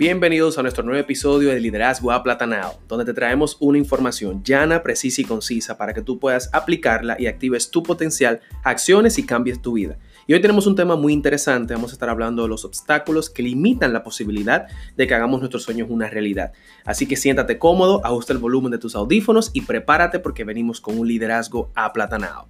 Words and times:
Bienvenidos 0.00 0.56
a 0.56 0.62
nuestro 0.62 0.82
nuevo 0.82 0.98
episodio 0.98 1.50
de 1.50 1.60
Liderazgo 1.60 2.10
Aplatanado, 2.10 2.78
donde 2.88 3.04
te 3.04 3.12
traemos 3.12 3.58
una 3.60 3.76
información 3.76 4.42
llana, 4.42 4.82
precisa 4.82 5.20
y 5.20 5.26
concisa 5.26 5.76
para 5.76 5.92
que 5.92 6.00
tú 6.00 6.18
puedas 6.18 6.48
aplicarla 6.54 7.16
y 7.18 7.26
actives 7.26 7.70
tu 7.70 7.82
potencial, 7.82 8.40
acciones 8.64 9.18
y 9.18 9.26
cambies 9.26 9.60
tu 9.60 9.74
vida. 9.74 9.98
Y 10.26 10.32
hoy 10.32 10.40
tenemos 10.40 10.66
un 10.66 10.74
tema 10.74 10.96
muy 10.96 11.12
interesante, 11.12 11.74
vamos 11.74 11.90
a 11.90 11.96
estar 11.96 12.08
hablando 12.08 12.44
de 12.44 12.48
los 12.48 12.64
obstáculos 12.64 13.28
que 13.28 13.42
limitan 13.42 13.92
la 13.92 14.02
posibilidad 14.02 14.68
de 14.96 15.06
que 15.06 15.14
hagamos 15.14 15.40
nuestros 15.40 15.64
sueños 15.64 15.90
una 15.90 16.08
realidad. 16.08 16.52
Así 16.86 17.04
que 17.06 17.16
siéntate 17.16 17.58
cómodo, 17.58 18.00
ajusta 18.02 18.32
el 18.32 18.38
volumen 18.38 18.72
de 18.72 18.78
tus 18.78 18.94
audífonos 18.94 19.50
y 19.52 19.60
prepárate 19.60 20.18
porque 20.18 20.44
venimos 20.44 20.80
con 20.80 20.98
un 20.98 21.08
liderazgo 21.08 21.72
aplatanado. 21.74 22.48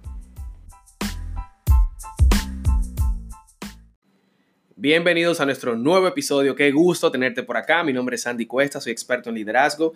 Bienvenidos 4.81 5.39
a 5.39 5.45
nuestro 5.45 5.75
nuevo 5.77 6.07
episodio. 6.07 6.55
Qué 6.55 6.71
gusto 6.71 7.11
tenerte 7.11 7.43
por 7.43 7.55
acá. 7.55 7.83
Mi 7.83 7.93
nombre 7.93 8.15
es 8.15 8.25
Andy 8.25 8.47
Cuesta, 8.47 8.81
soy 8.81 8.91
experto 8.91 9.29
en 9.29 9.35
liderazgo. 9.35 9.93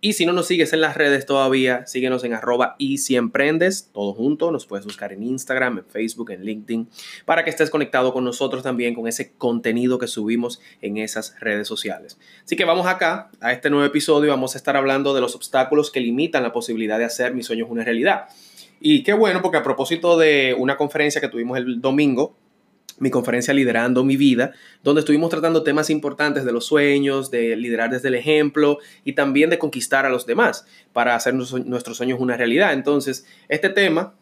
Y 0.00 0.14
si 0.14 0.26
no 0.26 0.32
nos 0.32 0.48
sigues 0.48 0.72
en 0.72 0.80
las 0.80 0.96
redes 0.96 1.24
todavía, 1.24 1.86
síguenos 1.86 2.24
en 2.24 2.32
arroba 2.32 2.74
y 2.76 2.98
si 2.98 3.14
emprendes, 3.14 3.90
todo 3.92 4.12
junto. 4.12 4.50
Nos 4.50 4.66
puedes 4.66 4.86
buscar 4.86 5.12
en 5.12 5.22
Instagram, 5.22 5.78
en 5.78 5.84
Facebook, 5.84 6.32
en 6.32 6.42
LinkedIn, 6.42 6.88
para 7.26 7.44
que 7.44 7.50
estés 7.50 7.70
conectado 7.70 8.12
con 8.12 8.24
nosotros 8.24 8.64
también 8.64 8.96
con 8.96 9.06
ese 9.06 9.34
contenido 9.34 9.98
que 9.98 10.08
subimos 10.08 10.60
en 10.82 10.96
esas 10.96 11.38
redes 11.38 11.68
sociales. 11.68 12.18
Así 12.44 12.56
que 12.56 12.64
vamos 12.64 12.88
acá 12.88 13.30
a 13.40 13.52
este 13.52 13.70
nuevo 13.70 13.86
episodio. 13.86 14.30
Vamos 14.30 14.56
a 14.56 14.58
estar 14.58 14.76
hablando 14.76 15.14
de 15.14 15.20
los 15.20 15.36
obstáculos 15.36 15.92
que 15.92 16.00
limitan 16.00 16.42
la 16.42 16.52
posibilidad 16.52 16.98
de 16.98 17.04
hacer 17.04 17.34
mis 17.34 17.46
sueños 17.46 17.68
una 17.70 17.84
realidad. 17.84 18.24
Y 18.80 19.04
qué 19.04 19.12
bueno, 19.12 19.42
porque 19.42 19.58
a 19.58 19.62
propósito 19.62 20.18
de 20.18 20.56
una 20.58 20.76
conferencia 20.76 21.20
que 21.20 21.28
tuvimos 21.28 21.56
el 21.56 21.80
domingo, 21.80 22.36
mi 22.98 23.10
conferencia 23.10 23.54
Liderando 23.54 24.04
mi 24.04 24.16
vida, 24.16 24.52
donde 24.82 25.00
estuvimos 25.00 25.30
tratando 25.30 25.62
temas 25.62 25.90
importantes 25.90 26.44
de 26.44 26.52
los 26.52 26.66
sueños, 26.66 27.30
de 27.30 27.56
liderar 27.56 27.90
desde 27.90 28.08
el 28.08 28.14
ejemplo 28.14 28.78
y 29.04 29.14
también 29.14 29.50
de 29.50 29.58
conquistar 29.58 30.06
a 30.06 30.10
los 30.10 30.26
demás 30.26 30.66
para 30.92 31.14
hacer 31.14 31.34
nuestros 31.34 31.96
sueños 31.96 32.20
una 32.20 32.36
realidad. 32.36 32.72
Entonces, 32.72 33.26
este 33.48 33.68
tema 33.68 34.14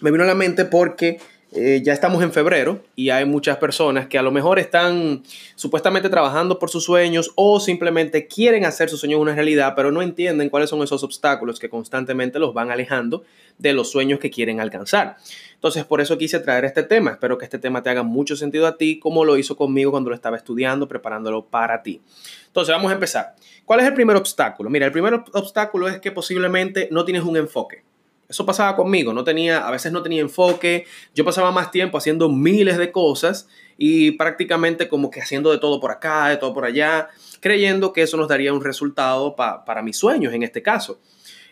me 0.00 0.10
vino 0.10 0.24
a 0.24 0.26
la 0.26 0.34
mente 0.34 0.64
porque 0.64 1.18
eh, 1.52 1.80
ya 1.82 1.94
estamos 1.94 2.22
en 2.22 2.30
febrero 2.30 2.82
y 2.94 3.08
hay 3.08 3.24
muchas 3.24 3.56
personas 3.56 4.06
que 4.06 4.18
a 4.18 4.22
lo 4.22 4.30
mejor 4.30 4.58
están 4.58 5.22
supuestamente 5.54 6.10
trabajando 6.10 6.58
por 6.58 6.68
sus 6.68 6.84
sueños 6.84 7.32
o 7.36 7.58
simplemente 7.58 8.26
quieren 8.26 8.66
hacer 8.66 8.90
sus 8.90 9.00
sueños 9.00 9.18
una 9.18 9.34
realidad, 9.34 9.72
pero 9.74 9.90
no 9.90 10.02
entienden 10.02 10.50
cuáles 10.50 10.68
son 10.68 10.82
esos 10.82 11.02
obstáculos 11.02 11.58
que 11.58 11.70
constantemente 11.70 12.38
los 12.38 12.52
van 12.52 12.70
alejando 12.70 13.24
de 13.56 13.72
los 13.72 13.90
sueños 13.90 14.20
que 14.20 14.30
quieren 14.30 14.60
alcanzar. 14.60 15.16
Entonces, 15.54 15.84
por 15.84 16.02
eso 16.02 16.18
quise 16.18 16.38
traer 16.38 16.66
este 16.66 16.82
tema. 16.82 17.12
Espero 17.12 17.38
que 17.38 17.46
este 17.46 17.58
tema 17.58 17.82
te 17.82 17.90
haga 17.90 18.02
mucho 18.02 18.36
sentido 18.36 18.66
a 18.66 18.76
ti, 18.76 18.98
como 18.98 19.24
lo 19.24 19.38
hizo 19.38 19.56
conmigo 19.56 19.90
cuando 19.90 20.10
lo 20.10 20.14
estaba 20.14 20.36
estudiando, 20.36 20.86
preparándolo 20.86 21.46
para 21.46 21.82
ti. 21.82 22.00
Entonces, 22.46 22.74
vamos 22.74 22.90
a 22.90 22.94
empezar. 22.94 23.34
¿Cuál 23.64 23.80
es 23.80 23.86
el 23.86 23.94
primer 23.94 24.16
obstáculo? 24.16 24.70
Mira, 24.70 24.86
el 24.86 24.92
primer 24.92 25.14
obstáculo 25.32 25.88
es 25.88 25.98
que 25.98 26.12
posiblemente 26.12 26.88
no 26.92 27.04
tienes 27.04 27.24
un 27.24 27.36
enfoque. 27.36 27.87
Eso 28.28 28.44
pasaba 28.44 28.76
conmigo, 28.76 29.14
no 29.14 29.24
tenía, 29.24 29.66
a 29.66 29.70
veces 29.70 29.90
no 29.90 30.02
tenía 30.02 30.20
enfoque, 30.20 30.84
yo 31.14 31.24
pasaba 31.24 31.50
más 31.50 31.70
tiempo 31.70 31.96
haciendo 31.96 32.28
miles 32.28 32.76
de 32.76 32.92
cosas 32.92 33.48
y 33.78 34.10
prácticamente 34.12 34.88
como 34.88 35.10
que 35.10 35.22
haciendo 35.22 35.50
de 35.50 35.58
todo 35.58 35.80
por 35.80 35.90
acá, 35.90 36.28
de 36.28 36.36
todo 36.36 36.52
por 36.52 36.66
allá, 36.66 37.08
creyendo 37.40 37.92
que 37.92 38.02
eso 38.02 38.18
nos 38.18 38.28
daría 38.28 38.52
un 38.52 38.62
resultado 38.62 39.34
para 39.34 39.82
mis 39.82 39.96
sueños 39.96 40.34
en 40.34 40.42
este 40.42 40.62
caso. 40.62 41.00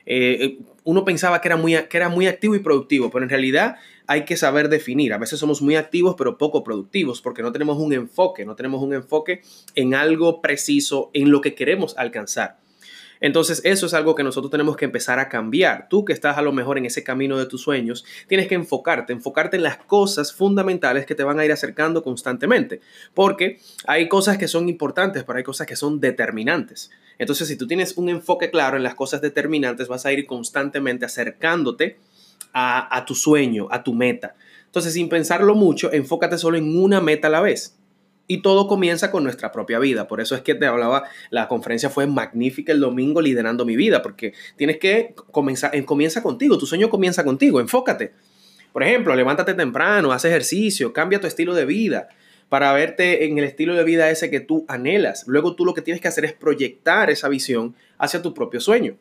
Eh, 0.07 0.39
eh, 0.41 0.59
uno 0.85 1.05
pensaba 1.05 1.41
que 1.41 1.49
era, 1.49 1.57
muy, 1.57 1.77
que 1.89 1.97
era 1.97 2.09
muy 2.09 2.27
activo 2.29 2.55
y 2.55 2.61
productivo, 2.61 3.11
pero 3.11 3.25
en 3.25 3.31
realidad 3.31 3.77
hay 4.07 4.25
que 4.25 4.37
saber 4.37 4.69
definir. 4.69 5.13
A 5.13 5.19
veces 5.19 5.41
somos 5.41 5.63
muy 5.63 5.77
activos 5.77 6.15
pero 6.17 6.39
poco 6.39 6.63
productivos 6.63 7.21
porque 7.21 7.43
no 7.43 7.53
tenemos 7.53 7.79
un 7.79 7.93
enfoque, 7.93 8.45
no 8.45 8.55
tenemos 8.55 8.83
un 8.83 8.95
enfoque 8.95 9.43
en 9.75 9.95
algo 9.95 10.41
preciso, 10.41 11.11
en 11.13 11.31
lo 11.31 11.41
que 11.41 11.55
queremos 11.55 11.97
alcanzar. 11.99 12.59
Entonces 13.21 13.61
eso 13.65 13.87
es 13.87 13.95
algo 13.95 14.15
que 14.15 14.23
nosotros 14.23 14.51
tenemos 14.51 14.77
que 14.77 14.85
empezar 14.85 15.19
a 15.19 15.29
cambiar. 15.29 15.89
Tú 15.89 16.05
que 16.05 16.13
estás 16.13 16.39
a 16.39 16.43
lo 16.43 16.53
mejor 16.53 16.79
en 16.79 16.87
ese 16.87 17.03
camino 17.03 17.39
de 17.39 17.47
tus 17.47 17.63
sueños, 17.63 18.05
tienes 18.27 18.49
que 18.49 18.55
enfocarte, 18.55 19.13
enfocarte 19.13 19.57
en 19.57 19.63
las 19.63 19.79
cosas 19.79 20.33
fundamentales 20.33 21.07
que 21.07 21.15
te 21.15 21.25
van 21.25 21.39
a 21.39 21.45
ir 21.45 21.53
acercando 21.53 22.03
constantemente, 22.03 22.81
porque 23.15 23.61
hay 23.87 24.09
cosas 24.09 24.39
que 24.39 24.49
son 24.49 24.69
importantes, 24.69 25.25
pero 25.25 25.39
hay 25.39 25.45
cosas 25.45 25.67
que 25.67 25.77
son 25.77 26.01
determinantes. 26.01 26.91
Entonces 27.19 27.49
si 27.49 27.57
tú 27.57 27.67
tienes 27.67 27.97
un 27.97 28.09
enfoque 28.09 28.51
claro 28.51 28.77
en 28.77 28.83
las 28.83 28.95
cosas 28.95 29.21
determinantes, 29.21 29.89
vas 29.89 30.07
a 30.07 30.13
ir 30.13 30.27
constantemente 30.27 31.07
acercándote 31.07 31.99
a, 32.59 33.05
tu 33.07 33.15
sueño, 33.15 33.69
a 33.71 33.83
tu 33.83 33.93
meta. 33.93 34.35
Entonces 34.65 34.95
sin 34.95 35.09
pensarlo 35.09 35.55
mucho, 35.55 35.93
enfócate 35.93 36.39
solo 36.39 36.57
en 36.57 36.79
una 36.79 37.01
meta 37.01 37.29
a 37.29 37.31
la 37.31 37.41
vez. 37.41 37.77
Y 38.27 38.43
todo 38.43 38.67
comienza 38.67 39.11
con 39.11 39.23
nuestra 39.23 39.53
propia 39.53 39.79
vida. 39.79 40.09
Por 40.09 40.21
eso 40.21 40.35
es 40.35 40.41
que 40.43 40.55
te 40.55 40.67
hablaba, 40.67 41.05
la 41.31 41.49
conferencia 41.49 41.91
fue 41.91 42.07
magnífica 42.07 42.73
el 42.73 42.81
domingo 42.81 43.21
liderando 43.21 43.65
mi 43.65 43.77
vida, 43.77 44.03
porque 44.03 44.35
tienes 44.57 44.79
que 44.79 45.15
comenzar, 45.31 45.75
eh, 45.75 45.85
comienza 45.85 46.23
contigo, 46.23 46.59
tu 46.59 46.67
sueño 46.67 46.91
comienza 46.91 47.25
contigo, 47.25 47.61
enfócate. 47.61 48.13
Por 48.73 48.83
ejemplo, 48.83 49.15
levántate 49.15 49.55
temprano, 49.55 50.13
haz 50.13 50.25
ejercicio, 50.25 50.93
cambia 50.93 51.21
tu 51.21 51.27
estilo 51.27 51.55
de 51.55 51.65
vida 51.65 52.09
para 52.49 52.73
verte 52.73 53.25
en 53.25 53.39
el 53.39 53.45
estilo 53.45 53.75
de 53.75 53.85
vida 53.85 54.11
ese 54.11 54.31
que 54.31 54.41
tú 54.41 54.65
anhelas. 54.69 55.25
Luego 55.27 55.55
tú 55.55 55.65
lo 55.65 55.75
que 55.75 55.83
tienes 55.83 56.01
que 56.01 56.09
hacer 56.09 56.25
es 56.25 56.33
proyectar 56.33 57.11
esa 57.11 57.29
visión 57.29 57.75
hacia 57.99 58.23
tu 58.23 58.35
propio 58.35 58.61
sueño. 58.61 58.97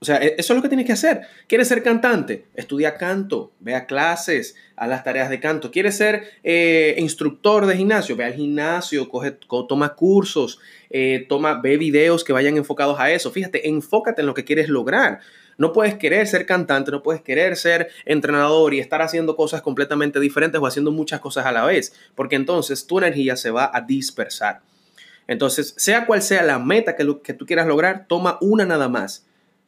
O 0.00 0.04
sea, 0.04 0.22
e-, 0.22 0.34
eso 0.38 0.52
es 0.52 0.56
lo 0.56 0.62
que 0.62 0.68
tienes 0.68 0.86
que 0.86 0.92
hacer. 0.92 1.22
¿Quieres 1.46 1.68
ser 1.68 1.82
cantante? 1.82 2.46
Estudia 2.54 2.96
canto, 2.96 3.52
ve 3.60 3.74
a 3.74 3.86
clases, 3.86 4.56
a 4.76 4.86
las 4.86 5.04
tareas 5.04 5.30
de 5.30 5.40
canto. 5.40 5.70
¿Quieres 5.70 5.96
ser 5.96 6.24
eh, 6.44 6.94
instructor 6.98 7.66
de 7.66 7.76
gimnasio? 7.76 8.16
Ve 8.16 8.24
al 8.24 8.34
gimnasio, 8.34 9.08
coge, 9.08 9.32
toma 9.68 9.94
cursos, 9.94 10.60
eh, 10.90 11.24
toma, 11.28 11.60
ve 11.60 11.76
videos 11.76 12.24
que 12.24 12.32
vayan 12.32 12.56
enfocados 12.56 13.00
a 13.00 13.10
eso. 13.10 13.30
Fíjate, 13.30 13.68
enfócate 13.68 14.20
en 14.20 14.26
lo 14.26 14.34
que 14.34 14.44
quieres 14.44 14.68
lograr. 14.68 15.20
No 15.58 15.72
puedes 15.72 15.94
querer 15.94 16.26
ser 16.26 16.44
cantante, 16.44 16.90
no 16.90 17.02
puedes 17.02 17.22
querer 17.22 17.56
ser 17.56 17.88
entrenador 18.04 18.74
y 18.74 18.80
estar 18.80 19.00
haciendo 19.00 19.36
cosas 19.36 19.62
completamente 19.62 20.20
diferentes 20.20 20.60
o 20.60 20.66
haciendo 20.66 20.92
muchas 20.92 21.20
cosas 21.20 21.46
a 21.46 21.52
la 21.52 21.64
vez, 21.64 21.94
porque 22.14 22.36
entonces 22.36 22.86
tu 22.86 22.98
energía 22.98 23.36
se 23.36 23.50
va 23.50 23.70
a 23.72 23.80
dispersar. 23.80 24.60
Entonces, 25.26 25.72
sea 25.78 26.04
cual 26.04 26.20
sea 26.20 26.42
la 26.42 26.58
meta 26.58 26.94
que, 26.94 27.06
que 27.24 27.32
tú 27.32 27.46
quieras 27.46 27.66
lograr, 27.66 28.04
toma 28.06 28.36
una 28.42 28.66
nada 28.66 28.90
más 28.90 29.25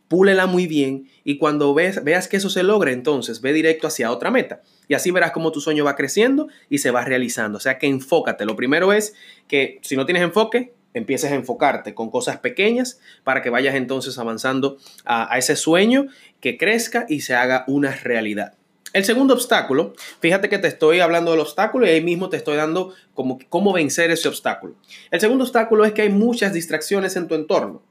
púlela 0.08 0.46
muy 0.46 0.66
bien 0.66 1.08
y 1.22 1.38
cuando 1.38 1.74
veas 1.74 2.28
que 2.28 2.38
eso 2.38 2.50
se 2.50 2.62
logra, 2.62 2.90
entonces 2.92 3.40
ve 3.40 3.52
directo 3.52 3.86
hacia 3.86 4.10
otra 4.10 4.30
meta. 4.30 4.62
Y 4.88 4.94
así 4.94 5.10
verás 5.10 5.32
cómo 5.32 5.52
tu 5.52 5.60
sueño 5.60 5.84
va 5.84 5.96
creciendo 5.96 6.48
y 6.70 6.78
se 6.78 6.90
va 6.90 7.04
realizando. 7.04 7.58
O 7.58 7.60
sea 7.60 7.78
que 7.78 7.86
enfócate. 7.86 8.46
Lo 8.46 8.56
primero 8.56 8.92
es 8.92 9.14
que 9.46 9.78
si 9.82 9.96
no 9.96 10.06
tienes 10.06 10.22
enfoque, 10.22 10.72
empieces 10.94 11.30
a 11.30 11.34
enfocarte 11.34 11.94
con 11.94 12.10
cosas 12.10 12.38
pequeñas 12.38 12.98
para 13.24 13.42
que 13.42 13.50
vayas 13.50 13.74
entonces 13.74 14.18
avanzando 14.18 14.78
a, 15.04 15.36
ese 15.38 15.56
sueño, 15.56 16.06
que 16.40 16.56
crezca 16.56 17.06
y 17.08 17.20
se 17.20 17.34
haga 17.34 17.64
una 17.66 17.92
realidad. 17.92 18.54
El 18.94 19.04
segundo 19.04 19.34
obstáculo, 19.34 19.92
fíjate 20.20 20.48
que 20.48 20.58
te 20.58 20.68
estoy 20.68 21.00
hablando 21.00 21.32
del 21.32 21.40
obstáculo 21.40 21.86
y 21.86 21.90
ahí 21.90 22.02
mismo 22.02 22.30
te 22.30 22.38
estoy 22.38 22.56
dando 22.56 22.94
como, 23.12 23.38
cómo 23.50 23.74
vencer 23.74 24.10
ese 24.10 24.28
obstáculo. 24.28 24.76
El 25.10 25.20
segundo 25.20 25.44
obstáculo 25.44 25.84
es 25.84 25.92
que 25.92 26.02
hay 26.02 26.08
muchas 26.08 26.54
distracciones 26.54 27.14
en 27.16 27.28
tu 27.28 27.34
entorno. 27.34 27.82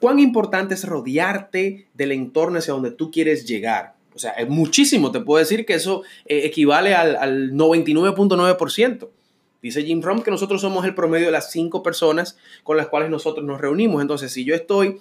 ¿Cuán 0.00 0.18
importante 0.18 0.74
es 0.74 0.84
rodearte 0.84 1.86
del 1.92 2.12
entorno 2.12 2.58
hacia 2.58 2.72
donde 2.72 2.90
tú 2.90 3.10
quieres 3.10 3.44
llegar? 3.44 3.94
O 4.14 4.18
sea, 4.18 4.32
es 4.32 4.48
muchísimo. 4.48 5.12
Te 5.12 5.20
puedo 5.20 5.38
decir 5.38 5.66
que 5.66 5.74
eso 5.74 6.02
eh, 6.24 6.40
equivale 6.44 6.94
al, 6.94 7.52
99.9%. 7.52 9.08
Dice 9.62 9.82
Jim 9.82 10.00
Rohn 10.00 10.22
que 10.22 10.30
nosotros 10.30 10.62
somos 10.62 10.86
el 10.86 10.94
promedio 10.94 11.26
de 11.26 11.32
las 11.32 11.50
cinco 11.52 11.82
personas 11.82 12.38
con 12.64 12.78
las 12.78 12.88
cuales 12.88 13.10
nosotros 13.10 13.44
nos 13.44 13.60
reunimos. 13.60 14.00
Entonces, 14.00 14.32
si 14.32 14.44
yo 14.44 14.54
estoy 14.54 14.98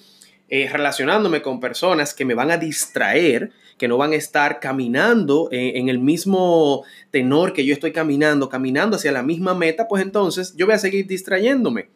eh, 0.49 0.67
relacionándome 0.69 1.41
con 1.41 1.61
personas 1.61 2.13
que 2.13 2.25
me 2.25 2.33
van 2.33 2.51
a 2.51 2.57
distraer, 2.57 3.51
que 3.77 3.87
no 3.87 3.97
van 3.97 4.11
a 4.11 4.17
estar 4.17 4.59
caminando 4.59 5.47
eh, 5.51 5.73
en 5.75 5.87
el 5.87 5.99
mismo 5.99 6.83
tenor 7.09 7.53
que 7.53 7.65
yo 7.65 7.73
estoy 7.73 7.93
caminando, 7.93 8.49
caminando 8.49 8.97
hacia 8.97 9.13
la 9.13 9.23
misma 9.23 9.53
meta, 9.53 9.87
pues 9.87 10.03
entonces 10.03 10.53
yo 10.57 10.65
voy 10.65 10.75
a 10.75 10.79
seguir 10.79 11.07
distrayéndome. 11.07 11.87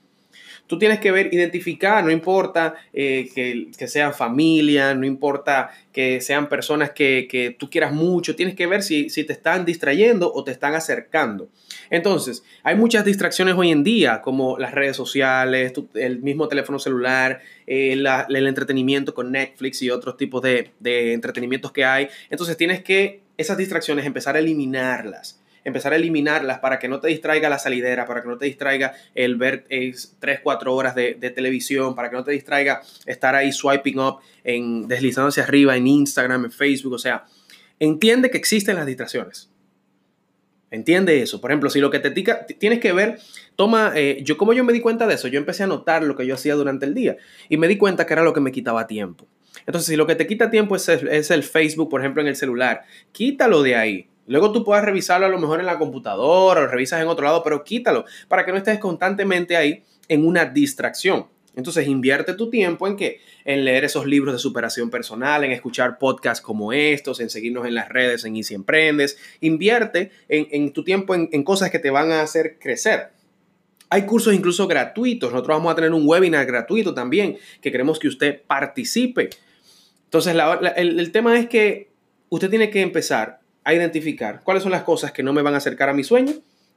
Tú 0.66 0.80
tienes 0.80 1.00
que 1.00 1.12
ver, 1.12 1.34
identificar, 1.34 2.04
no 2.04 2.10
importa 2.10 2.76
eh, 2.94 3.30
que, 3.36 3.88
sean 3.88 4.14
familia, 4.14 4.96
no 4.96 5.06
importa 5.06 5.72
que 5.92 6.22
sean 6.22 6.48
personas 6.48 6.92
que, 6.92 7.56
tú 7.60 7.70
quieras 7.70 7.92
mucho, 7.92 8.36
tienes 8.36 8.56
que 8.56 8.66
ver 8.66 8.82
si, 8.82 9.08
te 9.08 9.34
están 9.34 9.66
distrayendo 9.66 10.32
o 10.34 10.44
te 10.44 10.52
están 10.52 10.74
acercando. 10.74 11.50
Entonces, 11.90 12.44
hay 12.64 12.76
muchas 12.76 13.04
distracciones 13.04 13.56
hoy 13.56 13.72
en 13.72 13.84
día, 13.84 14.22
como 14.22 14.58
las 14.58 14.74
redes 14.74 14.96
sociales, 14.96 15.74
el 15.96 16.22
mismo 16.22 16.48
teléfono 16.48 16.80
celular, 16.80 17.42
eh, 17.68 17.94
el 17.94 18.48
entretenimiento 18.48 19.14
con 19.14 19.32
Netflix 19.32 19.82
y 19.82 19.90
otros 19.90 20.18
tipos 20.18 20.42
de, 20.42 20.72
de 20.80 21.14
entretenimientos 21.14 21.72
que 21.72 21.84
hay. 21.84 22.08
Entonces, 22.30 22.56
tienes 22.56 22.82
que 22.82 23.22
esas 23.38 23.58
distracciones 23.58 24.06
empezar 24.06 24.38
a 24.38 24.40
eliminarlas 24.40 25.43
empezar 25.64 25.94
a 25.94 25.96
eliminarlas 25.96 26.60
para 26.60 26.80
que 26.80 26.88
no 26.88 27.00
te 27.00 27.08
distraiga 27.08 27.50
la 27.50 27.60
salidera, 27.60 28.06
para 28.06 28.22
que 28.22 28.28
no 28.28 28.38
te 28.38 28.46
distraiga 28.46 28.94
el 29.16 29.36
ver 29.36 29.66
3, 29.70 30.18
eh, 30.22 30.40
4 30.42 30.76
horas 30.76 30.96
de, 30.96 31.14
televisión, 31.16 31.96
para 31.96 32.10
que 32.10 32.16
no 32.16 32.24
te 32.24 32.32
distraiga 32.32 32.82
estar 33.06 33.36
ahí 33.36 33.52
swiping 33.52 34.00
up, 34.00 34.18
en, 34.44 34.88
deslizando 34.88 35.30
hacia 35.30 35.44
arriba 35.44 35.76
en 35.76 35.88
Instagram, 35.88 36.46
en 36.46 36.52
Facebook, 36.52 36.94
o 36.94 37.00
sea, 37.00 37.26
entiende 37.80 38.30
que 38.30 38.38
existen 38.38 38.76
las 38.76 38.86
distracciones. 38.86 39.50
Entiende 40.74 41.22
eso. 41.22 41.40
Por 41.40 41.52
ejemplo, 41.52 41.70
si 41.70 41.80
lo 41.80 41.92
que 41.92 42.00
te 42.00 42.10
tica, 42.10 42.48
tienes 42.48 42.80
que 42.80 42.94
ver, 42.94 43.20
toma, 43.56 43.92
eh, 43.96 44.22
yo 44.24 44.38
como 44.38 44.54
yo 44.54 44.64
me 44.64 44.74
di 44.74 44.82
cuenta 44.82 45.06
de 45.06 45.14
eso, 45.14 45.28
yo 45.28 45.38
empecé 45.38 45.62
a 45.62 45.68
notar 45.68 46.04
lo 46.04 46.16
que 46.16 46.26
yo 46.26 46.34
hacía 46.34 46.56
durante 46.56 46.88
el 46.88 46.96
día 46.96 47.18
y 47.48 47.58
me 47.58 47.68
di 47.68 47.78
cuenta 47.78 48.08
que 48.08 48.14
era 48.14 48.24
lo 48.24 48.34
que 48.34 48.42
me 48.42 48.52
quitaba 48.52 48.88
tiempo. 48.88 49.28
Entonces, 49.68 49.88
si 49.88 49.96
lo 49.96 50.08
que 50.08 50.16
te 50.16 50.26
quita 50.26 50.50
tiempo 50.50 50.76
es 50.76 50.90
el, 50.90 51.08
es 51.10 51.30
el 51.30 51.44
Facebook, 51.44 51.90
por 51.90 52.02
ejemplo, 52.02 52.24
en 52.24 52.28
el 52.28 52.36
celular, 52.36 52.86
quítalo 53.12 53.62
de 53.62 53.76
ahí. 53.76 54.08
Luego 54.28 54.52
tú 54.52 54.64
puedes 54.64 54.86
revisarlo 54.86 55.26
a 55.26 55.30
lo 55.30 55.40
mejor 55.40 55.60
en 55.60 55.66
la 55.66 55.78
computadora 55.78 56.62
o 56.62 56.68
revisas 56.68 57.02
en 57.02 57.08
otro 57.08 57.26
lado, 57.26 57.44
pero 57.44 57.64
quítalo 57.64 58.06
para 58.28 58.46
que 58.46 58.52
no 58.52 58.58
estés 58.58 58.80
constantemente 58.80 59.58
ahí 59.58 59.84
en 60.08 60.26
una 60.26 60.46
distracción. 60.46 61.28
Entonces 61.56 61.88
invierte 61.88 62.34
tu 62.34 62.50
tiempo 62.50 62.88
en 62.88 62.96
que 62.96 63.20
en 63.46 63.64
leer 63.64 63.84
esos 63.84 64.08
libros 64.08 64.34
de 64.34 64.40
superación 64.40 64.90
personal, 64.90 65.44
en 65.44 65.52
escuchar 65.52 66.00
podcasts 66.00 66.42
como 66.42 66.74
estos, 66.74 67.20
en 67.20 67.30
seguirnos 67.30 67.68
en 67.68 67.76
las 67.76 67.90
redes, 67.90 68.26
en 68.26 68.36
Easy 68.36 68.56
Emprendes. 68.56 69.18
Invierte 69.42 70.12
en, 70.30 70.74
tu 70.74 70.84
tiempo 70.84 71.14
en, 71.14 71.44
cosas 71.44 71.70
que 71.70 71.80
te 71.80 71.92
van 71.92 72.12
a 72.12 72.22
hacer 72.22 72.58
crecer. 72.60 73.10
Hay 73.90 74.04
cursos 74.04 74.34
incluso 74.34 74.68
gratuitos. 74.68 75.32
Nosotros 75.32 75.58
vamos 75.58 75.72
a 75.72 75.76
tener 75.76 75.94
un 75.94 76.08
webinar 76.08 76.46
gratuito 76.48 76.94
también 76.96 77.38
que 77.62 77.72
queremos 77.72 78.00
que 78.00 78.08
usted 78.08 78.42
participe. 78.48 79.30
Entonces 80.06 80.36
el 80.76 81.12
tema 81.12 81.38
es 81.38 81.48
que 81.48 81.92
usted 82.30 82.50
tiene 82.50 82.72
que 82.72 82.82
empezar 82.82 83.43
a 83.64 83.74
identificar 83.74 84.42
cuáles 84.44 84.64
son 84.64 84.72
las 84.72 84.84
cosas 84.84 85.12
que 85.12 85.24
no 85.24 85.34
me 85.34 85.42
van 85.42 85.54
a 85.54 85.58
acercar 85.58 85.90
a 85.90 85.94
mi 85.94 86.04
sueño 86.04 86.34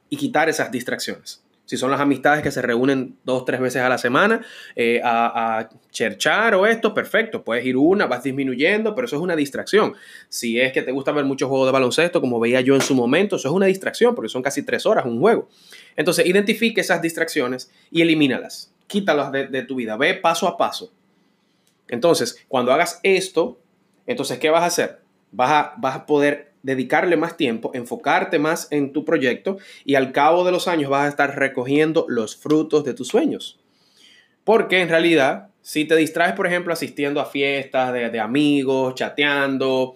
y 0.09 0.17
quitar 0.17 0.49
esas 0.49 0.71
distracciones. 0.71 1.43
Si 1.67 1.75
son 1.75 1.91
las 1.91 1.99
amistades 1.99 2.41
que 2.43 2.49
se 2.49 2.61
reúnen 2.61 3.17
dos, 3.25 3.43
tres 3.43 3.59
veces 3.59 3.81
a 3.81 3.89
la 3.89 3.97
semana 3.97 4.41
eh, 4.73 5.01
a, 5.03 5.59
a, 5.59 5.69
cherchar 5.91 6.55
o 6.55 6.65
esto, 6.65 6.93
perfecto. 6.93 7.43
Puedes 7.43 7.65
ir 7.65 7.75
una, 7.75 8.05
vas 8.05 8.23
disminuyendo, 8.23 8.95
pero 8.95 9.05
eso 9.05 9.17
es 9.17 9.21
una 9.21 9.35
distracción. 9.35 9.93
Si 10.29 10.61
es 10.61 10.71
que 10.71 10.81
te 10.81 10.93
gusta 10.93 11.11
ver 11.11 11.25
muchos 11.25 11.49
juegos 11.49 11.67
de 11.67 11.73
baloncesto, 11.73 12.21
como 12.21 12.39
veía 12.39 12.61
yo 12.61 12.73
en 12.73 12.79
su 12.79 12.95
momento, 12.95 13.35
eso 13.35 13.49
es 13.49 13.53
una 13.53 13.65
distracción 13.65 14.15
porque 14.15 14.29
son 14.29 14.41
casi 14.41 14.63
tres 14.63 14.85
horas 14.85 15.05
un 15.05 15.19
juego. 15.19 15.49
Entonces, 15.97 16.25
identifique 16.25 16.79
esas 16.79 17.01
distracciones 17.01 17.69
y 17.91 18.01
elimínalas. 18.01 18.73
Quítalas 18.87 19.33
de, 19.33 19.47
de 19.47 19.63
tu 19.63 19.75
vida. 19.75 19.97
Ve 19.97 20.13
paso 20.13 20.47
a 20.47 20.55
paso. 20.55 20.93
Entonces, 21.89 22.45
cuando 22.47 22.71
hagas 22.71 23.01
esto, 23.03 23.59
entonces, 24.05 24.39
¿qué 24.39 24.49
vas 24.49 24.63
a 24.63 24.67
hacer? 24.67 25.01
Vas 25.33 25.51
a, 25.51 25.73
vas 25.77 25.95
a 25.97 26.05
poder 26.05 26.53
dedicarle 26.67 27.15
más 27.15 27.37
tiempo, 27.37 27.71
enfocarte 27.73 28.39
más 28.39 28.67
en 28.71 28.91
tu 28.91 29.05
proyecto 29.05 29.57
y 29.85 29.95
al 29.95 30.11
cabo 30.11 30.43
de 30.43 30.51
los 30.51 30.67
años 30.67 30.89
vas 30.89 31.05
a 31.05 31.07
estar 31.07 31.39
recogiendo 31.39 32.05
los 32.09 32.35
frutos 32.35 32.83
de 32.83 32.93
tus 32.93 33.07
sueños. 33.07 33.57
Porque 34.43 34.81
en 34.81 34.89
realidad, 34.89 35.47
si 35.61 35.85
te 35.85 35.95
distraes, 35.95 36.33
por 36.33 36.45
ejemplo, 36.45 36.73
asistiendo 36.73 37.21
a 37.21 37.25
fiestas 37.25 37.93
de, 37.93 38.19
amigos, 38.19 38.95
chateando 38.95 39.95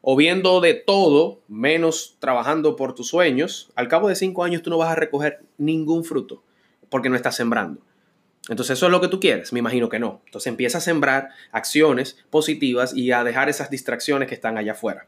o 0.00 0.16
viendo 0.16 0.60
de 0.60 0.74
todo, 0.74 1.42
menos 1.46 2.16
trabajando 2.18 2.74
por 2.74 2.92
tus 2.96 3.06
sueños, 3.06 3.70
al 3.76 3.86
cabo 3.86 4.08
de 4.08 4.16
cinco 4.16 4.42
años 4.42 4.62
tú 4.62 4.70
no 4.70 4.78
vas 4.78 4.90
a 4.90 4.96
recoger 4.96 5.44
ningún 5.58 6.02
fruto 6.02 6.42
porque 6.88 7.08
no 7.08 7.14
estás 7.14 7.36
sembrando. 7.36 7.82
Entonces, 8.48 8.78
¿eso 8.78 8.86
es 8.86 8.92
lo 8.92 9.00
que 9.00 9.06
tú 9.06 9.20
quieres? 9.20 9.52
Me 9.52 9.60
imagino 9.60 9.88
que 9.88 10.00
no. 10.00 10.22
Entonces 10.26 10.48
empieza 10.48 10.78
a 10.78 10.80
sembrar 10.80 11.28
acciones 11.52 12.18
positivas 12.30 12.96
y 12.96 13.12
a 13.12 13.22
dejar 13.22 13.48
esas 13.48 13.70
distracciones 13.70 14.28
que 14.28 14.34
están 14.34 14.58
allá 14.58 14.72
afuera. 14.72 15.06